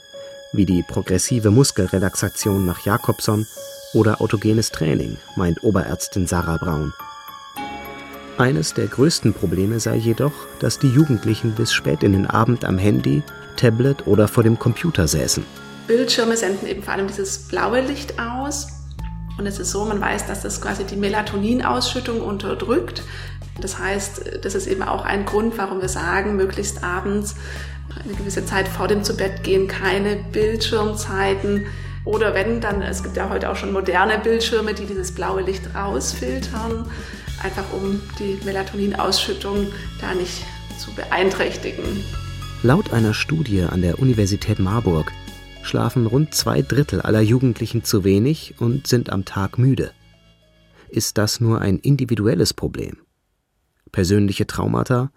wie 0.52 0.66
die 0.66 0.82
progressive 0.82 1.50
Muskelrelaxation 1.50 2.66
nach 2.66 2.84
Jakobson 2.84 3.46
oder 3.94 4.20
autogenes 4.20 4.70
Training, 4.70 5.18
meint 5.36 5.62
Oberärztin 5.62 6.26
Sarah 6.26 6.56
Braun. 6.56 6.92
Eines 8.38 8.74
der 8.74 8.88
größten 8.88 9.32
Probleme 9.32 9.78
sei 9.78 9.96
jedoch, 9.96 10.32
dass 10.58 10.80
die 10.80 10.88
Jugendlichen 10.88 11.52
bis 11.52 11.72
spät 11.72 12.02
in 12.02 12.12
den 12.12 12.26
Abend 12.26 12.64
am 12.64 12.76
Handy, 12.76 13.22
Tablet 13.56 14.06
oder 14.08 14.26
vor 14.26 14.42
dem 14.42 14.58
Computer 14.58 15.06
säßen. 15.06 15.44
Bildschirme 15.86 16.36
senden 16.36 16.66
eben 16.66 16.82
vor 16.82 16.94
allem 16.94 17.06
dieses 17.06 17.38
blaue 17.38 17.82
Licht 17.82 18.18
aus. 18.18 18.66
Und 19.38 19.46
es 19.46 19.58
ist 19.58 19.70
so, 19.70 19.84
man 19.84 20.00
weiß, 20.00 20.26
dass 20.26 20.42
das 20.42 20.60
quasi 20.60 20.84
die 20.84 20.96
Melatoninausschüttung 20.96 22.20
unterdrückt. 22.20 23.02
Das 23.60 23.78
heißt, 23.78 24.44
das 24.44 24.54
ist 24.54 24.66
eben 24.66 24.82
auch 24.82 25.04
ein 25.04 25.24
Grund, 25.24 25.58
warum 25.58 25.80
wir 25.80 25.88
sagen, 25.88 26.36
möglichst 26.36 26.82
abends 26.82 27.36
eine 28.02 28.14
gewisse 28.14 28.44
Zeit 28.44 28.68
vor 28.68 28.88
dem 28.88 29.04
Zubettgehen 29.04 29.68
keine 29.68 30.16
Bildschirmzeiten. 30.32 31.66
Oder 32.04 32.34
wenn, 32.34 32.60
dann, 32.60 32.82
es 32.82 33.02
gibt 33.02 33.16
ja 33.16 33.28
heute 33.28 33.50
auch 33.50 33.56
schon 33.56 33.72
moderne 33.72 34.18
Bildschirme, 34.18 34.74
die 34.74 34.86
dieses 34.86 35.12
blaue 35.12 35.42
Licht 35.42 35.62
rausfiltern, 35.74 36.90
einfach 37.42 37.64
um 37.72 38.00
die 38.18 38.40
Melatoninausschüttung 38.44 39.68
da 40.00 40.14
nicht 40.14 40.44
zu 40.78 40.92
beeinträchtigen. 40.94 41.84
Laut 42.62 42.92
einer 42.92 43.14
Studie 43.14 43.62
an 43.62 43.82
der 43.82 43.98
Universität 43.98 44.58
Marburg 44.58 45.12
schlafen 45.62 46.06
rund 46.06 46.34
zwei 46.34 46.62
Drittel 46.62 47.00
aller 47.00 47.20
Jugendlichen 47.20 47.84
zu 47.84 48.04
wenig 48.04 48.54
und 48.58 48.86
sind 48.86 49.10
am 49.10 49.24
Tag 49.24 49.58
müde. 49.58 49.92
Ist 50.88 51.16
das 51.18 51.40
nur 51.40 51.60
ein 51.60 51.78
individuelles 51.78 52.52
Problem? 52.52 52.98
Persönliche 53.92 54.46
Traumata? 54.46 55.10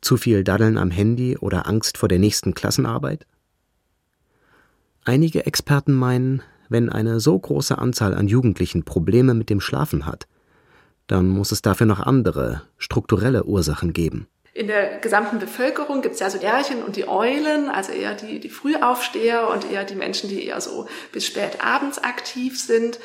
Zu 0.00 0.16
viel 0.16 0.44
Daddeln 0.44 0.78
am 0.78 0.90
Handy 0.90 1.36
oder 1.36 1.66
Angst 1.66 1.98
vor 1.98 2.08
der 2.08 2.18
nächsten 2.18 2.54
Klassenarbeit? 2.54 3.26
Einige 5.04 5.46
Experten 5.46 5.92
meinen, 5.92 6.42
wenn 6.68 6.88
eine 6.88 7.20
so 7.20 7.38
große 7.38 7.78
Anzahl 7.78 8.14
an 8.14 8.28
Jugendlichen 8.28 8.84
Probleme 8.84 9.34
mit 9.34 9.50
dem 9.50 9.60
Schlafen 9.60 10.06
hat, 10.06 10.26
dann 11.06 11.28
muss 11.28 11.52
es 11.52 11.62
dafür 11.62 11.86
noch 11.86 12.00
andere, 12.00 12.62
strukturelle 12.78 13.44
Ursachen 13.44 13.92
geben. 13.92 14.26
In 14.56 14.68
der 14.68 14.96
gesamten 15.00 15.38
Bevölkerung 15.38 16.00
gibt 16.00 16.14
es 16.14 16.20
ja 16.20 16.30
so 16.30 16.38
Ärchen 16.38 16.82
und 16.82 16.96
die 16.96 17.06
Eulen, 17.06 17.68
also 17.68 17.92
eher 17.92 18.14
die, 18.14 18.40
die 18.40 18.48
Frühaufsteher 18.48 19.50
und 19.50 19.70
eher 19.70 19.84
die 19.84 19.94
Menschen, 19.94 20.30
die 20.30 20.46
eher 20.46 20.62
so 20.62 20.86
bis 21.12 21.26
spät 21.26 21.62
abends 21.62 21.98
aktiv 21.98 22.58
sind. 22.58 22.98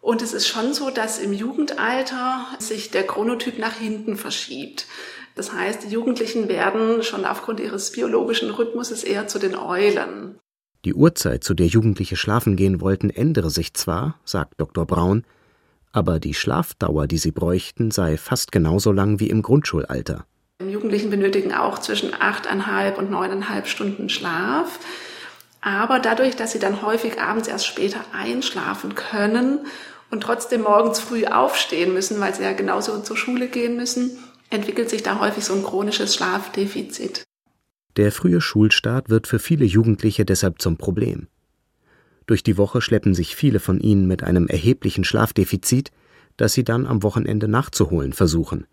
Und 0.00 0.22
es 0.22 0.32
ist 0.32 0.48
schon 0.48 0.72
so, 0.72 0.88
dass 0.88 1.18
im 1.18 1.34
Jugendalter 1.34 2.46
sich 2.58 2.90
der 2.90 3.06
Chronotyp 3.06 3.58
nach 3.58 3.74
hinten 3.74 4.16
verschiebt. 4.16 4.86
Das 5.34 5.52
heißt, 5.52 5.84
die 5.84 5.88
Jugendlichen 5.88 6.48
werden 6.48 7.02
schon 7.02 7.26
aufgrund 7.26 7.60
ihres 7.60 7.92
biologischen 7.92 8.48
Rhythmuses 8.48 9.04
eher 9.04 9.28
zu 9.28 9.38
den 9.38 9.56
Eulen. 9.56 10.38
Die 10.86 10.94
Uhrzeit, 10.94 11.44
zu 11.44 11.52
der 11.52 11.66
Jugendliche 11.66 12.16
schlafen 12.16 12.56
gehen 12.56 12.80
wollten, 12.80 13.10
ändere 13.10 13.50
sich 13.50 13.74
zwar, 13.74 14.18
sagt 14.24 14.54
Dr. 14.56 14.86
Braun, 14.86 15.24
aber 15.92 16.18
die 16.18 16.32
Schlafdauer, 16.32 17.06
die 17.06 17.18
sie 17.18 17.32
bräuchten, 17.32 17.90
sei 17.90 18.16
fast 18.16 18.52
genauso 18.52 18.90
lang 18.90 19.20
wie 19.20 19.28
im 19.28 19.42
Grundschulalter. 19.42 20.24
Jugendlichen 20.66 21.10
benötigen 21.10 21.52
auch 21.52 21.78
zwischen 21.78 22.12
achteinhalb 22.14 22.98
und 22.98 23.10
neuneinhalb 23.10 23.68
Stunden 23.68 24.08
Schlaf. 24.08 24.80
Aber 25.60 26.00
dadurch, 26.00 26.36
dass 26.36 26.52
sie 26.52 26.58
dann 26.58 26.82
häufig 26.82 27.20
abends 27.20 27.48
erst 27.48 27.66
später 27.66 28.00
einschlafen 28.12 28.94
können 28.94 29.60
und 30.10 30.22
trotzdem 30.22 30.62
morgens 30.62 30.98
früh 30.98 31.26
aufstehen 31.26 31.92
müssen, 31.94 32.20
weil 32.20 32.34
sie 32.34 32.42
ja 32.42 32.52
genauso 32.52 33.00
zur 33.02 33.16
Schule 33.16 33.48
gehen 33.48 33.76
müssen, 33.76 34.18
entwickelt 34.50 34.90
sich 34.90 35.02
da 35.02 35.20
häufig 35.20 35.44
so 35.44 35.54
ein 35.54 35.62
chronisches 35.62 36.14
Schlafdefizit. 36.14 37.24
Der 37.96 38.12
frühe 38.12 38.40
Schulstart 38.40 39.10
wird 39.10 39.26
für 39.26 39.38
viele 39.38 39.64
Jugendliche 39.64 40.24
deshalb 40.24 40.60
zum 40.60 40.76
Problem. 40.76 41.28
Durch 42.26 42.42
die 42.42 42.56
Woche 42.56 42.80
schleppen 42.80 43.14
sich 43.14 43.36
viele 43.36 43.60
von 43.60 43.80
ihnen 43.80 44.06
mit 44.06 44.22
einem 44.22 44.48
erheblichen 44.48 45.04
Schlafdefizit, 45.04 45.90
das 46.36 46.52
sie 46.52 46.64
dann 46.64 46.86
am 46.86 47.02
Wochenende 47.02 47.48
nachzuholen 47.48 48.12
versuchen. 48.12 48.66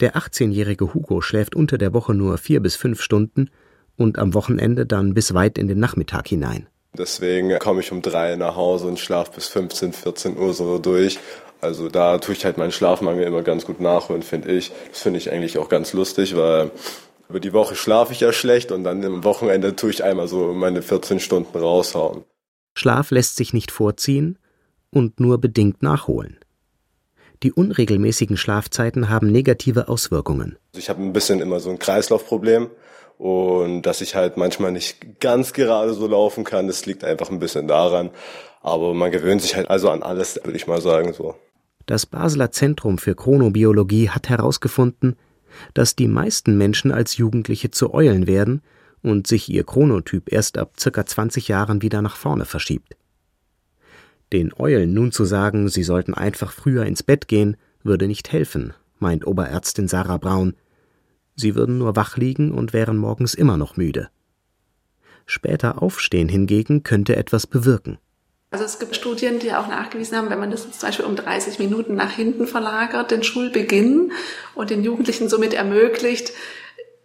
Der 0.00 0.16
18-jährige 0.16 0.94
Hugo 0.94 1.20
schläft 1.20 1.54
unter 1.54 1.78
der 1.78 1.92
Woche 1.92 2.14
nur 2.14 2.38
vier 2.38 2.60
bis 2.60 2.76
fünf 2.76 3.00
Stunden 3.02 3.50
und 3.96 4.18
am 4.18 4.34
Wochenende 4.34 4.86
dann 4.86 5.14
bis 5.14 5.34
weit 5.34 5.58
in 5.58 5.68
den 5.68 5.78
Nachmittag 5.78 6.28
hinein. 6.28 6.66
Deswegen 6.96 7.58
komme 7.58 7.80
ich 7.80 7.90
um 7.90 8.02
drei 8.02 8.36
nach 8.36 8.56
Hause 8.56 8.86
und 8.86 8.98
schlafe 8.98 9.32
bis 9.34 9.48
15, 9.48 9.92
14 9.92 10.36
Uhr 10.36 10.52
so 10.52 10.78
durch. 10.78 11.18
Also 11.60 11.88
da 11.88 12.18
tue 12.18 12.34
ich 12.34 12.44
halt 12.44 12.58
meinen 12.58 12.72
Schlafmangel 12.72 13.24
immer 13.24 13.42
ganz 13.42 13.64
gut 13.64 13.80
nachholen, 13.80 14.22
finde 14.22 14.52
ich. 14.52 14.72
Das 14.90 15.00
finde 15.00 15.18
ich 15.18 15.30
eigentlich 15.30 15.58
auch 15.58 15.68
ganz 15.68 15.92
lustig, 15.92 16.36
weil 16.36 16.70
über 17.28 17.40
die 17.40 17.52
Woche 17.52 17.76
schlafe 17.76 18.12
ich 18.12 18.20
ja 18.20 18.32
schlecht 18.32 18.72
und 18.72 18.84
dann 18.84 19.02
am 19.04 19.24
Wochenende 19.24 19.74
tue 19.74 19.90
ich 19.90 20.04
einmal 20.04 20.28
so 20.28 20.52
meine 20.52 20.82
14 20.82 21.20
Stunden 21.20 21.56
raushauen. 21.56 22.24
Schlaf 22.74 23.10
lässt 23.10 23.36
sich 23.36 23.52
nicht 23.54 23.70
vorziehen 23.70 24.38
und 24.90 25.20
nur 25.20 25.38
bedingt 25.38 25.82
nachholen. 25.82 26.38
Die 27.42 27.52
unregelmäßigen 27.52 28.36
Schlafzeiten 28.36 29.08
haben 29.08 29.26
negative 29.26 29.88
Auswirkungen. 29.88 30.56
Also 30.72 30.78
ich 30.78 30.88
habe 30.88 31.02
ein 31.02 31.12
bisschen 31.12 31.40
immer 31.40 31.58
so 31.58 31.70
ein 31.70 31.78
Kreislaufproblem 31.78 32.70
und 33.18 33.82
dass 33.82 34.00
ich 34.00 34.14
halt 34.14 34.36
manchmal 34.36 34.72
nicht 34.72 35.20
ganz 35.20 35.52
gerade 35.52 35.94
so 35.94 36.06
laufen 36.06 36.44
kann, 36.44 36.66
das 36.66 36.86
liegt 36.86 37.04
einfach 37.04 37.30
ein 37.30 37.40
bisschen 37.40 37.68
daran. 37.68 38.10
Aber 38.60 38.94
man 38.94 39.10
gewöhnt 39.10 39.42
sich 39.42 39.56
halt 39.56 39.68
also 39.70 39.90
an 39.90 40.02
alles, 40.02 40.40
würde 40.42 40.56
ich 40.56 40.68
mal 40.68 40.80
sagen 40.80 41.12
so. 41.12 41.34
Das 41.86 42.06
Basler 42.06 42.52
Zentrum 42.52 42.98
für 42.98 43.16
Chronobiologie 43.16 44.10
hat 44.10 44.28
herausgefunden, 44.28 45.16
dass 45.74 45.96
die 45.96 46.06
meisten 46.06 46.56
Menschen 46.56 46.92
als 46.92 47.16
Jugendliche 47.16 47.72
zu 47.72 47.92
Eulen 47.92 48.28
werden 48.28 48.62
und 49.02 49.26
sich 49.26 49.48
ihr 49.48 49.64
Chronotyp 49.64 50.32
erst 50.32 50.58
ab 50.58 50.74
circa 50.78 51.04
20 51.04 51.48
Jahren 51.48 51.82
wieder 51.82 52.02
nach 52.02 52.16
vorne 52.16 52.44
verschiebt. 52.44 52.94
Den 54.32 54.52
Eulen 54.58 54.94
nun 54.94 55.12
zu 55.12 55.24
sagen, 55.26 55.68
sie 55.68 55.82
sollten 55.82 56.14
einfach 56.14 56.52
früher 56.52 56.86
ins 56.86 57.02
Bett 57.02 57.28
gehen, 57.28 57.58
würde 57.82 58.08
nicht 58.08 58.32
helfen, 58.32 58.72
meint 58.98 59.26
Oberärztin 59.26 59.88
Sarah 59.88 60.16
Braun. 60.16 60.54
Sie 61.36 61.54
würden 61.54 61.76
nur 61.76 61.96
wach 61.96 62.16
liegen 62.16 62.50
und 62.50 62.72
wären 62.72 62.96
morgens 62.96 63.34
immer 63.34 63.58
noch 63.58 63.76
müde. 63.76 64.08
Später 65.26 65.82
aufstehen 65.82 66.28
hingegen 66.28 66.82
könnte 66.82 67.16
etwas 67.16 67.46
bewirken. 67.46 67.98
Also 68.50 68.64
es 68.64 68.78
gibt 68.78 68.96
Studien, 68.96 69.38
die 69.38 69.52
auch 69.52 69.68
nachgewiesen 69.68 70.16
haben, 70.16 70.30
wenn 70.30 70.38
man 70.38 70.50
das 70.50 70.70
zum 70.70 70.88
Beispiel 70.88 71.06
um 71.06 71.16
30 71.16 71.58
Minuten 71.58 71.94
nach 71.94 72.10
hinten 72.10 72.46
verlagert, 72.46 73.10
den 73.10 73.22
Schulbeginn 73.22 74.12
und 74.54 74.70
den 74.70 74.82
Jugendlichen 74.82 75.28
somit 75.28 75.54
ermöglicht, 75.54 76.32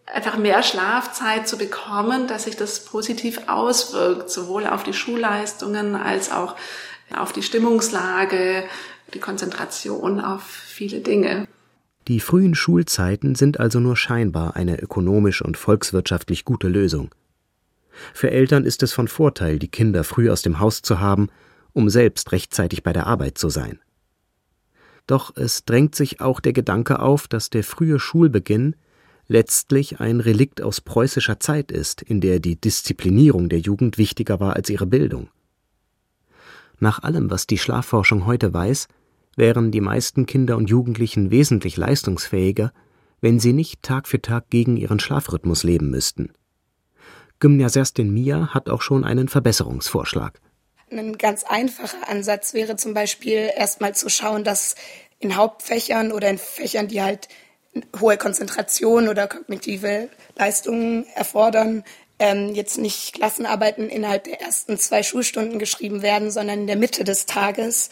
einfach 0.06 0.38
mehr 0.38 0.63
Schlafzeit 0.63 1.48
zu 1.48 1.58
bekommen, 1.58 2.28
dass 2.28 2.46
sich 2.46 2.56
das 2.56 2.86
positiv 2.86 3.42
auswirkt, 3.48 4.30
sowohl 4.30 4.66
auf 4.66 4.84
die 4.84 4.94
Schulleistungen 4.94 5.96
als 5.96 6.32
auch 6.32 6.56
auf 7.15 7.34
die 7.34 7.43
Stimmungslage, 7.43 8.63
die 9.13 9.20
Konzentration 9.20 10.20
auf 10.20 10.43
viele 10.43 11.00
Dinge. 11.00 11.48
Die 12.08 12.20
frühen 12.20 12.56
Schulzeiten 12.56 13.36
sind 13.36 13.60
also 13.60 13.80
nur 13.80 13.98
scheinbar 13.98 14.56
eine 14.56 14.80
ökonomisch 14.80 15.41
und 15.41 15.58
volkswirtschaftlich 15.58 16.46
gute 16.46 16.67
Lösung. 16.67 17.13
Für 18.13 18.32
Eltern 18.32 18.63
ist 18.63 18.84
es 18.84 18.93
von 18.93 19.08
Vorteil, 19.08 19.60
die 19.60 19.67
Kinder 19.67 20.04
früh 20.04 20.30
aus 20.30 20.41
dem 20.41 20.60
Haus 20.60 20.82
zu 20.82 21.00
haben, 21.00 21.30
um 21.74 21.89
selbst 21.89 22.32
rechtzeitig 22.32 22.84
bei 22.84 22.93
der 22.93 23.08
Arbeit 23.08 23.38
zu 23.38 23.50
sein. 23.50 23.80
Doch 25.06 25.36
es 25.36 25.65
drängt 25.65 25.96
sich 25.96 26.22
auch 26.22 26.39
der 26.39 26.54
Gedanke 26.54 27.00
auf, 27.00 27.28
dass 27.28 27.50
der 27.50 27.63
frühe 27.63 28.00
Schulbeginn 28.00 28.76
letztlich 29.28 30.00
ein 30.00 30.20
Relikt 30.20 30.62
aus 30.62 30.82
preußischer 30.82 31.39
Zeit 31.39 31.72
ist, 31.72 32.02
in 32.02 32.22
der 32.22 32.39
die 32.39 32.60
Disziplinierung 32.60 33.50
der 33.50 33.60
Jugend 33.60 33.98
wichtiger 33.98 34.39
war 34.39 34.56
als 34.56 34.70
ihre 34.70 34.86
Bildung. 34.86 35.30
Nach 36.80 37.02
allem, 37.02 37.32
was 37.32 37.48
die 37.48 37.58
Schlafforschung 37.58 38.26
heute 38.26 38.54
weiß, 38.54 38.88
wären 39.36 39.72
die 39.72 39.82
meisten 39.82 40.26
Kinder 40.26 40.58
und 40.58 40.70
Jugendlichen 40.70 41.32
wesentlich 41.32 41.78
leistungsfähiger, 41.78 42.72
wenn 43.22 43.40
sie 43.40 43.54
nicht 43.54 43.82
Tag 43.82 44.08
für 44.08 44.22
Tag 44.22 44.50
gegen 44.50 44.78
ihren 44.78 45.00
Schlafrhythmus 45.00 45.63
leben 45.63 45.90
müssten. 45.90 46.34
Gymnasiastin 47.40 48.12
Mia 48.12 48.54
hat 48.54 48.70
auch 48.70 48.82
schon 48.82 49.04
einen 49.04 49.28
Verbesserungsvorschlag. 49.28 50.40
Ein 50.90 51.18
ganz 51.18 51.44
einfacher 51.44 52.10
Ansatz 52.10 52.54
wäre 52.54 52.78
zum 52.78 52.94
Beispiel 52.94 53.50
erstmal 53.56 53.94
zu 53.94 54.10
schauen, 54.10 54.44
dass 54.44 54.76
in 55.20 55.36
Hauptfächern 55.36 56.12
oder 56.12 56.30
in 56.30 56.38
Fächern, 56.38 56.88
die 56.88 57.02
halt 57.02 57.28
hohe 58.00 58.18
Konzentration 58.18 59.08
oder 59.08 59.28
kognitive 59.28 60.10
Leistungen 60.36 61.06
erfordern, 61.16 61.84
ähm, 62.19 62.53
jetzt 62.53 62.77
nicht 62.77 63.13
Klassenarbeiten 63.13 63.89
innerhalb 63.89 64.23
der 64.25 64.41
ersten 64.41 64.77
zwei 64.77 65.03
Schulstunden 65.03 65.60
geschrieben 65.60 66.01
werden, 66.01 66.32
sondern 66.32 66.62
in 66.62 66.67
der 66.67 66.77
Mitte 66.77 67.03
des 67.03 67.25
Tages. 67.25 67.89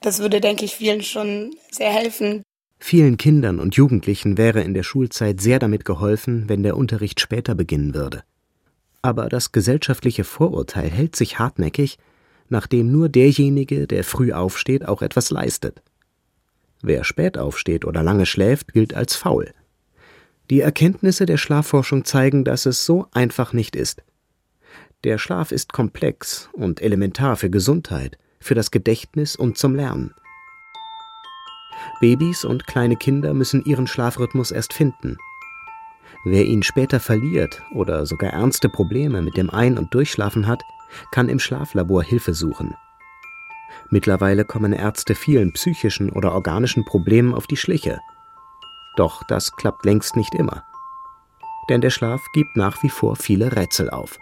Das 0.00 0.18
würde, 0.18 0.40
denke 0.40 0.64
ich, 0.64 0.76
vielen 0.76 1.02
schon 1.02 1.54
sehr 1.70 1.90
helfen. 1.90 2.42
Vielen 2.78 3.16
Kindern 3.16 3.60
und 3.60 3.76
Jugendlichen 3.76 4.36
wäre 4.36 4.60
in 4.60 4.74
der 4.74 4.82
Schulzeit 4.82 5.40
sehr 5.40 5.60
damit 5.60 5.84
geholfen, 5.84 6.48
wenn 6.48 6.64
der 6.64 6.76
Unterricht 6.76 7.20
später 7.20 7.54
beginnen 7.54 7.94
würde. 7.94 8.24
Aber 9.02 9.28
das 9.28 9.52
gesellschaftliche 9.52 10.24
Vorurteil 10.24 10.90
hält 10.90 11.14
sich 11.14 11.38
hartnäckig, 11.38 11.98
nachdem 12.48 12.90
nur 12.90 13.08
derjenige, 13.08 13.86
der 13.86 14.04
früh 14.04 14.32
aufsteht, 14.32 14.86
auch 14.86 15.00
etwas 15.00 15.30
leistet. 15.30 15.80
Wer 16.82 17.04
spät 17.04 17.38
aufsteht 17.38 17.84
oder 17.84 18.02
lange 18.02 18.26
schläft, 18.26 18.72
gilt 18.72 18.94
als 18.94 19.14
faul. 19.14 19.52
Die 20.52 20.60
Erkenntnisse 20.60 21.24
der 21.24 21.38
Schlafforschung 21.38 22.04
zeigen, 22.04 22.44
dass 22.44 22.66
es 22.66 22.84
so 22.84 23.06
einfach 23.12 23.54
nicht 23.54 23.74
ist. 23.74 24.02
Der 25.02 25.16
Schlaf 25.16 25.50
ist 25.50 25.72
komplex 25.72 26.50
und 26.52 26.82
elementar 26.82 27.38
für 27.38 27.48
Gesundheit, 27.48 28.18
für 28.38 28.54
das 28.54 28.70
Gedächtnis 28.70 29.34
und 29.34 29.56
zum 29.56 29.74
Lernen. 29.74 30.12
Babys 32.02 32.44
und 32.44 32.66
kleine 32.66 32.96
Kinder 32.96 33.32
müssen 33.32 33.64
ihren 33.64 33.86
Schlafrhythmus 33.86 34.50
erst 34.50 34.74
finden. 34.74 35.16
Wer 36.26 36.44
ihn 36.44 36.62
später 36.62 37.00
verliert 37.00 37.62
oder 37.74 38.04
sogar 38.04 38.34
ernste 38.34 38.68
Probleme 38.68 39.22
mit 39.22 39.38
dem 39.38 39.48
Ein- 39.48 39.78
und 39.78 39.94
Durchschlafen 39.94 40.46
hat, 40.46 40.60
kann 41.12 41.30
im 41.30 41.38
Schlaflabor 41.38 42.02
Hilfe 42.02 42.34
suchen. 42.34 42.74
Mittlerweile 43.88 44.44
kommen 44.44 44.74
Ärzte 44.74 45.14
vielen 45.14 45.54
psychischen 45.54 46.10
oder 46.10 46.34
organischen 46.34 46.84
Problemen 46.84 47.32
auf 47.32 47.46
die 47.46 47.56
Schliche. 47.56 48.00
Doch 48.96 49.22
das 49.28 49.52
klappt 49.52 49.84
längst 49.84 50.16
nicht 50.16 50.34
immer. 50.34 50.64
Denn 51.68 51.80
der 51.80 51.90
Schlaf 51.90 52.20
gibt 52.32 52.56
nach 52.56 52.82
wie 52.82 52.90
vor 52.90 53.16
viele 53.16 53.56
Rätsel 53.56 53.90
auf. 53.90 54.18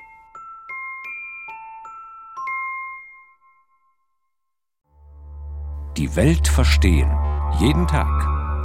Die 5.96 6.16
Welt 6.16 6.48
verstehen. 6.48 7.10
Jeden 7.58 7.86
Tag. 7.86 8.08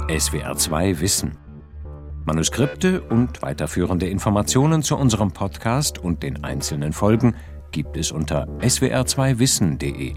SWR2 0.08 1.00
Wissen. 1.00 1.36
Manuskripte 2.24 3.02
und 3.02 3.42
weiterführende 3.42 4.08
Informationen 4.08 4.82
zu 4.82 4.96
unserem 4.96 5.32
Podcast 5.32 5.98
und 5.98 6.22
den 6.22 6.44
einzelnen 6.44 6.92
Folgen 6.92 7.36
gibt 7.72 7.96
es 7.96 8.10
unter 8.10 8.48
swr2wissen.de. 8.60 10.14